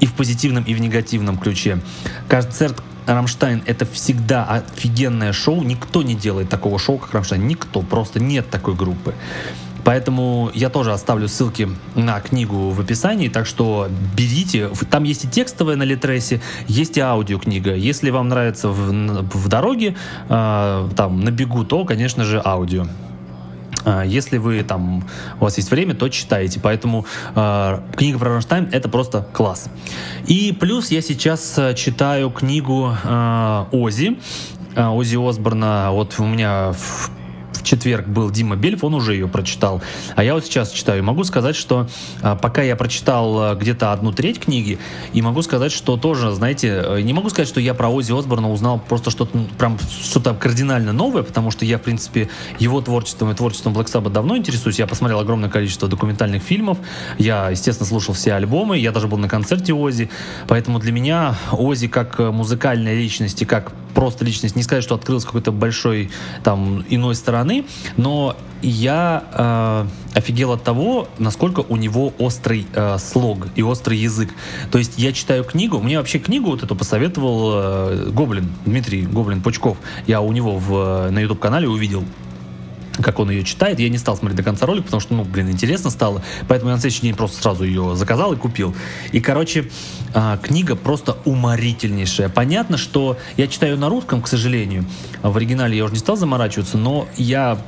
и 0.00 0.06
в 0.06 0.14
позитивном, 0.14 0.64
и 0.64 0.74
в 0.74 0.80
негативном 0.80 1.38
ключе. 1.38 1.80
Концерт 2.28 2.80
Рамштайн 3.14 3.62
это 3.66 3.86
всегда 3.86 4.44
офигенное 4.44 5.32
шоу. 5.32 5.62
Никто 5.62 6.02
не 6.02 6.14
делает 6.14 6.48
такого 6.48 6.78
шоу, 6.78 6.98
как 6.98 7.14
Рамштайн. 7.14 7.46
Никто. 7.46 7.80
Просто 7.82 8.20
нет 8.20 8.50
такой 8.50 8.74
группы. 8.74 9.14
Поэтому 9.84 10.50
я 10.52 10.68
тоже 10.68 10.92
оставлю 10.92 11.28
ссылки 11.28 11.66
на 11.94 12.20
книгу 12.20 12.70
в 12.70 12.80
описании, 12.80 13.30
так 13.30 13.46
что 13.46 13.88
берите. 14.14 14.68
Там 14.90 15.04
есть 15.04 15.24
и 15.24 15.28
текстовая 15.28 15.76
на 15.76 15.84
Литресе, 15.84 16.42
есть 16.66 16.98
и 16.98 17.00
аудиокнига. 17.00 17.74
Если 17.74 18.10
вам 18.10 18.28
нравится 18.28 18.68
в, 18.68 18.92
в 18.92 19.48
дороге, 19.48 19.96
э, 20.28 20.88
там, 20.94 21.20
на 21.20 21.30
бегу, 21.30 21.64
то, 21.64 21.86
конечно 21.86 22.24
же, 22.24 22.42
аудио. 22.44 22.86
А, 23.84 24.02
если 24.02 24.38
вы 24.38 24.62
там, 24.62 25.04
у 25.40 25.44
вас 25.44 25.56
есть 25.56 25.70
время, 25.70 25.94
то 25.94 26.08
читаете. 26.08 26.60
Поэтому 26.60 27.06
э, 27.34 27.80
книга 27.96 28.18
про 28.18 28.30
Рамштайн 28.30 28.68
это 28.72 28.88
просто 28.88 29.26
класс. 29.32 29.68
И 30.26 30.56
плюс 30.58 30.90
я 30.90 31.00
сейчас 31.00 31.58
э, 31.58 31.74
читаю 31.74 32.30
книгу 32.30 32.94
э, 33.02 33.64
Ози. 33.72 34.18
Ози 34.76 35.16
Осборна. 35.16 35.88
Вот 35.90 36.14
у 36.18 36.24
меня 36.24 36.72
в 36.72 37.10
четверг 37.68 38.06
был 38.06 38.30
Дима 38.30 38.56
Бельф, 38.56 38.82
он 38.82 38.94
уже 38.94 39.12
ее 39.12 39.28
прочитал. 39.28 39.82
А 40.16 40.24
я 40.24 40.34
вот 40.34 40.44
сейчас 40.44 40.70
читаю. 40.70 41.04
Могу 41.04 41.24
сказать, 41.24 41.54
что 41.54 41.86
а, 42.22 42.34
пока 42.34 42.62
я 42.62 42.76
прочитал 42.76 43.40
а, 43.40 43.54
где-то 43.54 43.92
одну 43.92 44.12
треть 44.12 44.40
книги, 44.40 44.78
и 45.12 45.22
могу 45.22 45.42
сказать, 45.42 45.70
что 45.72 45.96
тоже, 45.96 46.32
знаете, 46.32 46.82
э, 46.84 47.00
не 47.02 47.12
могу 47.12 47.28
сказать, 47.28 47.48
что 47.48 47.60
я 47.60 47.74
про 47.74 47.88
Ози 47.88 48.18
Осборна 48.18 48.50
узнал 48.50 48.78
просто 48.78 49.10
что-то, 49.10 49.38
прям 49.58 49.78
что-то 50.02 50.34
кардинально 50.34 50.92
новое, 50.92 51.22
потому 51.22 51.50
что 51.50 51.64
я, 51.64 51.78
в 51.78 51.82
принципе, 51.82 52.28
его 52.58 52.80
творчеством 52.80 53.30
и 53.30 53.34
творчеством 53.34 53.74
Black 53.74 53.86
Sabbath 53.86 54.10
давно 54.12 54.36
интересуюсь. 54.36 54.78
Я 54.78 54.86
посмотрел 54.86 55.20
огромное 55.20 55.50
количество 55.50 55.88
документальных 55.88 56.42
фильмов, 56.42 56.78
я, 57.18 57.50
естественно, 57.50 57.86
слушал 57.86 58.14
все 58.14 58.32
альбомы, 58.32 58.78
я 58.78 58.92
даже 58.92 59.08
был 59.08 59.18
на 59.18 59.28
концерте 59.28 59.74
Ози, 59.74 60.10
поэтому 60.46 60.78
для 60.78 60.92
меня 60.92 61.36
Ози 61.52 61.88
как 61.88 62.18
э, 62.18 62.30
музыкальная 62.30 62.94
личность 62.94 63.42
и 63.42 63.44
как 63.44 63.72
просто 63.94 64.24
личность, 64.24 64.56
не 64.56 64.62
сказать, 64.62 64.84
что 64.84 64.94
открылась 64.94 65.24
какой-то 65.24 65.52
большой 65.52 66.10
там 66.42 66.84
иной 66.88 67.14
стороны, 67.14 67.64
но 67.96 68.36
я 68.62 69.86
э, 70.12 70.18
офигел 70.18 70.52
от 70.52 70.64
того, 70.64 71.08
насколько 71.18 71.60
у 71.60 71.76
него 71.76 72.12
острый 72.18 72.66
э, 72.74 72.98
слог 72.98 73.48
и 73.54 73.62
острый 73.62 73.98
язык. 73.98 74.30
То 74.70 74.78
есть 74.78 74.94
я 74.96 75.12
читаю 75.12 75.44
книгу, 75.44 75.78
мне 75.78 75.98
вообще 75.98 76.18
книгу 76.18 76.50
вот 76.50 76.62
эту 76.62 76.74
посоветовал 76.74 77.52
э, 77.54 78.10
Гоблин, 78.10 78.50
Дмитрий 78.64 79.02
Гоблин 79.02 79.42
Пучков. 79.42 79.78
Я 80.06 80.20
у 80.20 80.32
него 80.32 80.58
в, 80.58 81.10
на 81.10 81.20
YouTube-канале 81.20 81.68
увидел 81.68 82.04
как 83.02 83.18
он 83.18 83.30
ее 83.30 83.44
читает. 83.44 83.78
Я 83.78 83.88
не 83.88 83.98
стал 83.98 84.16
смотреть 84.16 84.36
до 84.36 84.42
конца 84.42 84.66
ролик, 84.66 84.84
потому 84.84 85.00
что, 85.00 85.14
ну, 85.14 85.24
блин, 85.24 85.50
интересно 85.50 85.90
стало. 85.90 86.22
Поэтому 86.48 86.70
я 86.70 86.76
на 86.76 86.80
следующий 86.80 87.02
день 87.02 87.14
просто 87.14 87.40
сразу 87.42 87.64
ее 87.64 87.96
заказал 87.96 88.32
и 88.32 88.36
купил. 88.36 88.74
И, 89.12 89.20
короче, 89.20 89.70
а, 90.14 90.36
книга 90.38 90.76
просто 90.76 91.16
уморительнейшая. 91.24 92.28
Понятно, 92.28 92.76
что 92.76 93.18
я 93.36 93.46
читаю 93.46 93.78
на 93.78 93.88
русском, 93.88 94.22
к 94.22 94.28
сожалению. 94.28 94.84
В 95.22 95.36
оригинале 95.36 95.76
я 95.76 95.84
уже 95.84 95.94
не 95.94 95.98
стал 95.98 96.16
заморачиваться, 96.16 96.78
но 96.78 97.08
я 97.16 97.58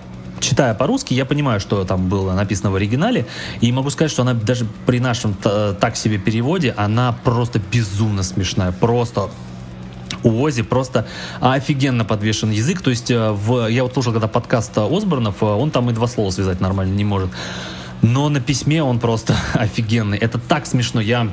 читая 0.41 0.75
по-русски, 0.75 1.15
я 1.15 1.25
понимаю, 1.25 1.61
что 1.61 1.85
там 1.85 2.09
было 2.09 2.33
написано 2.33 2.71
в 2.71 2.75
оригинале, 2.75 3.27
и 3.61 3.71
могу 3.73 3.91
сказать, 3.91 4.11
что 4.11 4.23
она 4.23 4.35
даже 4.35 4.67
при 4.87 4.99
нашем 4.99 5.35
так 5.35 5.97
себе 5.97 6.19
переводе, 6.19 6.75
она 6.77 7.13
просто 7.25 7.61
безумно 7.71 8.23
смешная, 8.23 8.73
просто 8.73 9.31
у 10.23 10.43
Ози 10.43 10.63
просто 10.63 11.07
офигенно 11.41 12.05
подвешен 12.05 12.51
язык. 12.51 12.83
То 12.83 12.91
есть 12.91 13.11
э, 13.11 13.31
в, 13.31 13.69
я 13.69 13.83
вот 13.83 13.93
слушал 13.93 14.13
когда 14.13 14.29
подкаст 14.29 14.77
Осборнов, 14.79 15.43
э, 15.43 15.47
он 15.47 15.71
там 15.71 15.91
и 15.91 15.93
два 15.93 16.07
слова 16.07 16.31
связать 16.31 16.61
нормально 16.61 16.95
не 16.95 17.05
может. 17.05 17.31
Но 18.03 18.29
на 18.29 18.41
письме 18.41 18.83
он 18.83 18.99
просто 18.99 19.37
офигенный. 19.55 20.19
Это 20.19 20.39
так 20.39 20.67
смешно. 20.67 21.01
Я 21.01 21.29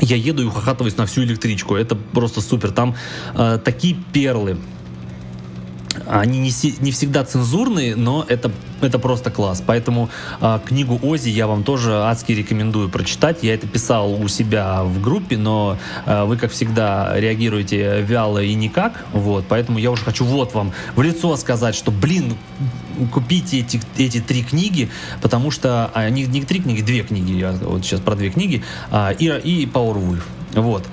я 0.00 0.16
еду 0.16 0.42
и 0.42 0.46
ухахатываюсь 0.46 0.96
на 0.98 1.06
всю 1.06 1.22
электричку. 1.22 1.74
Это 1.74 1.94
просто 1.94 2.40
супер. 2.42 2.70
Там 2.70 2.94
э, 3.34 3.58
такие 3.64 3.96
перлы 4.12 4.58
они 6.06 6.38
не, 6.38 6.50
не 6.80 6.92
всегда 6.92 7.24
цензурные, 7.24 7.96
но 7.96 8.24
это, 8.28 8.50
это 8.80 8.98
просто 8.98 9.30
класс. 9.30 9.62
Поэтому 9.64 10.08
э, 10.40 10.58
книгу 10.64 10.98
Ози 11.02 11.28
я 11.28 11.46
вам 11.46 11.64
тоже 11.64 11.94
адски 11.94 12.32
рекомендую 12.32 12.88
прочитать. 12.88 13.42
Я 13.42 13.54
это 13.54 13.66
писал 13.66 14.12
у 14.12 14.28
себя 14.28 14.82
в 14.84 15.00
группе, 15.00 15.36
но 15.36 15.78
э, 16.04 16.24
вы, 16.24 16.36
как 16.36 16.50
всегда, 16.50 17.12
реагируете 17.18 18.02
вяло 18.02 18.42
и 18.42 18.54
никак. 18.54 19.04
Вот, 19.12 19.44
поэтому 19.48 19.78
я 19.78 19.90
уже 19.90 20.04
хочу 20.04 20.24
вот 20.24 20.54
вам 20.54 20.72
в 20.94 21.02
лицо 21.02 21.36
сказать, 21.36 21.74
что, 21.74 21.90
блин, 21.90 22.34
купите 23.12 23.60
эти, 23.60 23.80
эти 23.98 24.20
три 24.20 24.42
книги, 24.42 24.88
потому 25.20 25.50
что 25.50 25.90
а, 25.94 26.08
не, 26.08 26.24
не 26.24 26.42
три 26.42 26.60
книги, 26.60 26.80
две 26.80 27.02
книги, 27.02 27.32
я 27.32 27.52
вот 27.52 27.84
сейчас 27.84 28.00
про 28.00 28.14
две 28.14 28.30
книги, 28.30 28.62
а, 28.90 29.10
и, 29.10 29.26
и 29.26 29.66
Powerwolf. 29.66 30.22
Вот. 30.54 30.84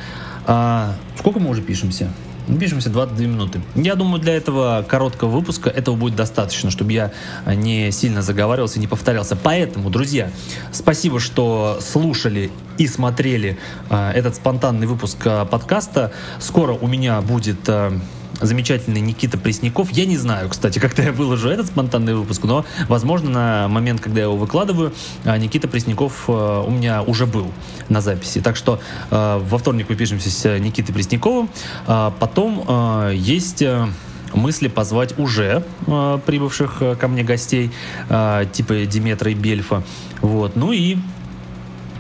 А, 0.46 0.96
сколько 1.18 1.40
мы 1.40 1.50
уже 1.50 1.62
пишемся? 1.62 2.12
Пишемся 2.60 2.90
22 2.90 3.26
минуты. 3.26 3.62
Я 3.76 3.96
думаю, 3.96 4.22
для 4.22 4.36
этого 4.36 4.86
короткого 4.88 5.30
выпуска 5.30 5.70
этого 5.70 5.96
будет 5.96 6.16
достаточно, 6.16 6.72
чтобы 6.72 6.92
я 6.92 7.12
не 7.46 7.92
сильно 7.92 8.22
заговаривался, 8.22 8.80
не 8.80 8.88
повторялся. 8.88 9.36
Поэтому, 9.36 9.90
друзья, 9.90 10.30
спасибо, 10.72 11.20
что 11.20 11.80
слушали 11.82 12.52
и 12.78 12.88
смотрели 12.88 13.58
э, 13.90 14.12
этот 14.12 14.36
спонтанный 14.36 14.88
выпуск 14.88 15.18
э, 15.26 15.46
подкаста. 15.46 16.12
Скоро 16.40 16.74
у 16.74 16.88
меня 16.88 17.22
будет... 17.22 17.68
Э, 17.68 17.92
замечательный 18.46 19.02
Никита 19.02 19.38
Пресняков. 19.38 19.92
Я 19.92 20.06
не 20.06 20.18
знаю, 20.18 20.50
кстати, 20.50 20.80
когда 20.84 21.04
я 21.04 21.12
выложу 21.12 21.50
этот 21.50 21.68
спонтанный 21.68 22.14
выпуск, 22.14 22.44
но, 22.44 22.66
возможно, 22.88 23.30
на 23.30 23.68
момент, 23.68 24.02
когда 24.02 24.20
я 24.20 24.26
его 24.26 24.38
выкладываю, 24.38 24.94
а, 25.26 25.38
Никита 25.38 25.68
Пресняков 25.68 26.26
э, 26.28 26.64
у 26.66 26.70
меня 26.72 27.02
уже 27.04 27.26
был 27.26 27.52
на 27.90 28.02
записи. 28.02 28.42
Так 28.42 28.56
что 28.56 28.80
э, 29.10 29.42
во 29.50 29.58
вторник 29.58 29.88
мы 29.90 29.96
пишемся 29.96 30.30
с 30.30 30.60
Никитой 30.60 30.94
Пресняковым. 30.94 31.50
А, 31.88 32.14
потом 32.20 32.64
э, 32.68 33.14
есть 33.16 33.64
мысли 34.34 34.68
позвать 34.68 35.18
уже 35.18 35.64
э, 35.88 36.20
прибывших 36.26 36.82
ко 37.00 37.08
мне 37.08 37.24
гостей, 37.24 37.72
э, 38.10 38.46
типа 38.52 38.86
Диметра 38.86 39.32
и 39.32 39.36
Бельфа. 39.36 39.84
Вот. 40.22 40.56
Ну 40.56 40.72
и 40.72 40.98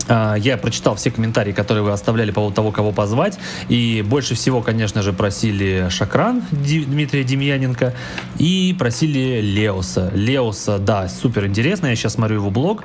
я 0.07 0.57
прочитал 0.57 0.95
все 0.95 1.11
комментарии, 1.11 1.51
которые 1.51 1.83
вы 1.83 1.91
оставляли 1.91 2.31
по 2.31 2.35
поводу 2.35 2.55
того, 2.55 2.71
кого 2.71 2.91
позвать. 2.91 3.39
И 3.69 4.03
больше 4.05 4.35
всего, 4.35 4.61
конечно 4.61 5.01
же, 5.01 5.13
просили 5.13 5.87
Шакран 5.89 6.43
Дмитрия 6.51 7.23
Демьяненко 7.23 7.93
и 8.37 8.75
просили 8.77 9.41
Леоса. 9.41 10.11
Леоса, 10.13 10.79
да, 10.79 11.07
супер 11.07 11.45
интересно. 11.45 11.87
Я 11.87 11.95
сейчас 11.95 12.13
смотрю 12.13 12.37
его 12.37 12.49
блог 12.49 12.83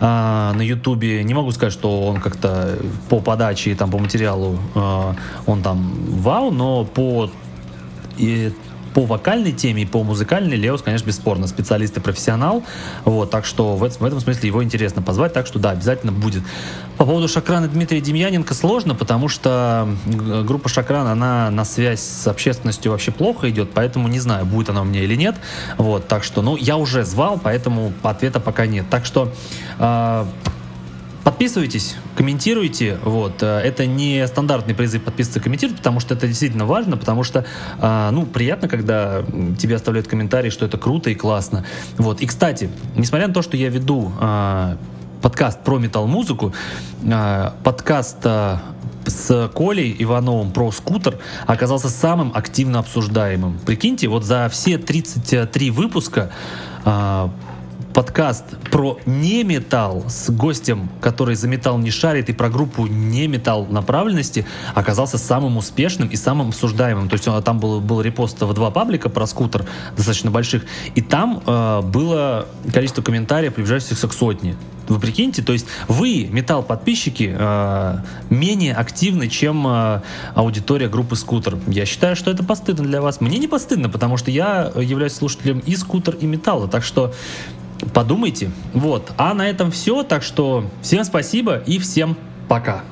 а, 0.00 0.52
на 0.54 0.62
Ютубе. 0.62 1.22
Не 1.24 1.34
могу 1.34 1.50
сказать, 1.52 1.72
что 1.72 2.02
он 2.02 2.20
как-то 2.20 2.78
по 3.08 3.20
подаче 3.20 3.72
и 3.72 3.74
там 3.74 3.90
по 3.90 3.98
материалу 3.98 4.58
а, 4.74 5.14
он 5.46 5.62
там 5.62 5.92
вау, 6.08 6.50
но 6.50 6.84
по 6.84 7.30
по 8.94 9.04
вокальной 9.04 9.52
теме 9.52 9.82
и 9.82 9.86
по 9.86 10.02
музыкальной 10.02 10.56
Леос, 10.56 10.82
конечно, 10.82 11.06
бесспорно 11.06 11.46
специалист 11.46 11.96
и 11.96 12.00
профессионал. 12.00 12.64
Вот, 13.04 13.30
так 13.30 13.44
что 13.44 13.76
в 13.76 13.88
в 13.88 14.04
этом 14.04 14.20
смысле 14.20 14.48
его 14.48 14.62
интересно 14.62 15.02
позвать, 15.02 15.32
так 15.32 15.46
что 15.46 15.58
да, 15.58 15.70
обязательно 15.70 16.12
будет. 16.12 16.42
По 16.96 17.04
поводу 17.04 17.28
Шакрана 17.28 17.68
Дмитрия 17.68 18.00
Демьяненко 18.00 18.54
сложно, 18.54 18.94
потому 18.94 19.28
что 19.28 19.88
группа 20.06 20.68
Шакран, 20.68 21.06
она 21.06 21.50
на 21.50 21.64
связь 21.64 22.00
с 22.00 22.26
общественностью 22.26 22.92
вообще 22.92 23.12
плохо 23.12 23.48
идет, 23.50 23.70
поэтому 23.72 24.08
не 24.08 24.20
знаю, 24.20 24.46
будет 24.46 24.70
она 24.70 24.82
у 24.82 24.84
меня 24.84 25.02
или 25.02 25.14
нет. 25.14 25.36
Вот, 25.76 26.08
так 26.08 26.24
что, 26.24 26.42
ну, 26.42 26.56
я 26.56 26.76
уже 26.76 27.04
звал, 27.04 27.40
поэтому 27.42 27.92
ответа 28.02 28.40
пока 28.40 28.66
нет. 28.66 28.86
Так 28.90 29.04
что 29.04 29.32
э, 29.78 30.24
Подписывайтесь, 31.24 31.96
комментируйте. 32.16 32.98
Вот. 33.04 33.42
Э, 33.42 33.58
это 33.58 33.86
не 33.86 34.26
стандартный 34.26 34.74
призыв 34.74 35.02
подписываться 35.02 35.40
и 35.40 35.42
комментировать, 35.42 35.78
потому 35.78 36.00
что 36.00 36.14
это 36.14 36.26
действительно 36.26 36.64
важно, 36.64 36.96
потому 36.96 37.22
что 37.22 37.44
а, 37.80 38.10
ну, 38.10 38.24
приятно, 38.26 38.68
когда 38.68 39.22
тебе 39.58 39.76
оставляют 39.76 40.08
комментарии, 40.08 40.50
что 40.50 40.64
это 40.64 40.78
круто 40.78 41.10
и 41.10 41.14
классно. 41.14 41.64
Вот. 41.96 42.20
И, 42.20 42.26
кстати, 42.26 42.70
несмотря 42.96 43.28
на 43.28 43.34
то, 43.34 43.42
что 43.42 43.56
я 43.56 43.68
веду 43.68 44.12
а, 44.20 44.76
подкаст 45.22 45.62
про 45.64 45.78
метал-музыку, 45.78 46.54
подкаст 47.64 48.24
с 49.06 49.50
Колей 49.54 49.96
Ивановым 49.98 50.52
про 50.52 50.70
скутер 50.70 51.18
оказался 51.46 51.88
самым 51.88 52.32
активно 52.34 52.78
обсуждаемым. 52.78 53.58
Прикиньте, 53.66 54.08
вот 54.08 54.24
за 54.24 54.48
все 54.50 54.78
33 54.78 55.70
выпуска 55.70 56.30
подкаст 57.98 58.44
про 58.70 58.96
не 59.06 59.42
металл 59.42 60.04
с 60.08 60.30
гостем, 60.30 60.88
который 61.00 61.34
за 61.34 61.48
металл 61.48 61.78
не 61.78 61.90
шарит, 61.90 62.28
и 62.28 62.32
про 62.32 62.48
группу 62.48 62.86
не 62.86 63.26
металл 63.26 63.66
направленности 63.66 64.46
оказался 64.76 65.18
самым 65.18 65.56
успешным 65.56 66.06
и 66.06 66.14
самым 66.14 66.50
обсуждаемым. 66.50 67.08
То 67.08 67.14
есть 67.14 67.26
он, 67.26 67.42
там 67.42 67.58
был, 67.58 67.80
был 67.80 68.00
репост 68.00 68.40
в 68.40 68.54
два 68.54 68.70
паблика 68.70 69.08
про 69.08 69.26
скутер, 69.26 69.64
достаточно 69.96 70.30
больших, 70.30 70.64
и 70.94 71.02
там 71.02 71.42
э, 71.44 71.80
было 71.82 72.46
количество 72.72 73.02
комментариев, 73.02 73.54
приближающихся 73.54 74.06
к 74.06 74.12
сотне. 74.12 74.54
Вы 74.86 75.00
прикиньте, 75.00 75.42
то 75.42 75.52
есть 75.52 75.66
вы, 75.88 76.28
металл-подписчики, 76.30 77.34
э, 77.36 77.96
менее 78.30 78.74
активны, 78.74 79.26
чем 79.26 79.66
э, 79.66 80.02
аудитория 80.36 80.88
группы 80.88 81.16
Скутер. 81.16 81.58
Я 81.66 81.84
считаю, 81.84 82.14
что 82.14 82.30
это 82.30 82.44
постыдно 82.44 82.84
для 82.84 83.02
вас. 83.02 83.20
Мне 83.20 83.38
не 83.38 83.48
постыдно, 83.48 83.88
потому 83.88 84.18
что 84.18 84.30
я 84.30 84.70
являюсь 84.76 85.14
слушателем 85.14 85.58
и 85.58 85.74
Скутер, 85.74 86.14
и 86.14 86.26
Металла. 86.26 86.68
Так 86.68 86.84
что 86.84 87.12
подумайте. 87.94 88.50
Вот. 88.74 89.12
А 89.16 89.34
на 89.34 89.48
этом 89.48 89.70
все. 89.70 90.02
Так 90.02 90.22
что 90.22 90.64
всем 90.82 91.04
спасибо 91.04 91.58
и 91.58 91.78
всем 91.78 92.16
пока. 92.48 92.82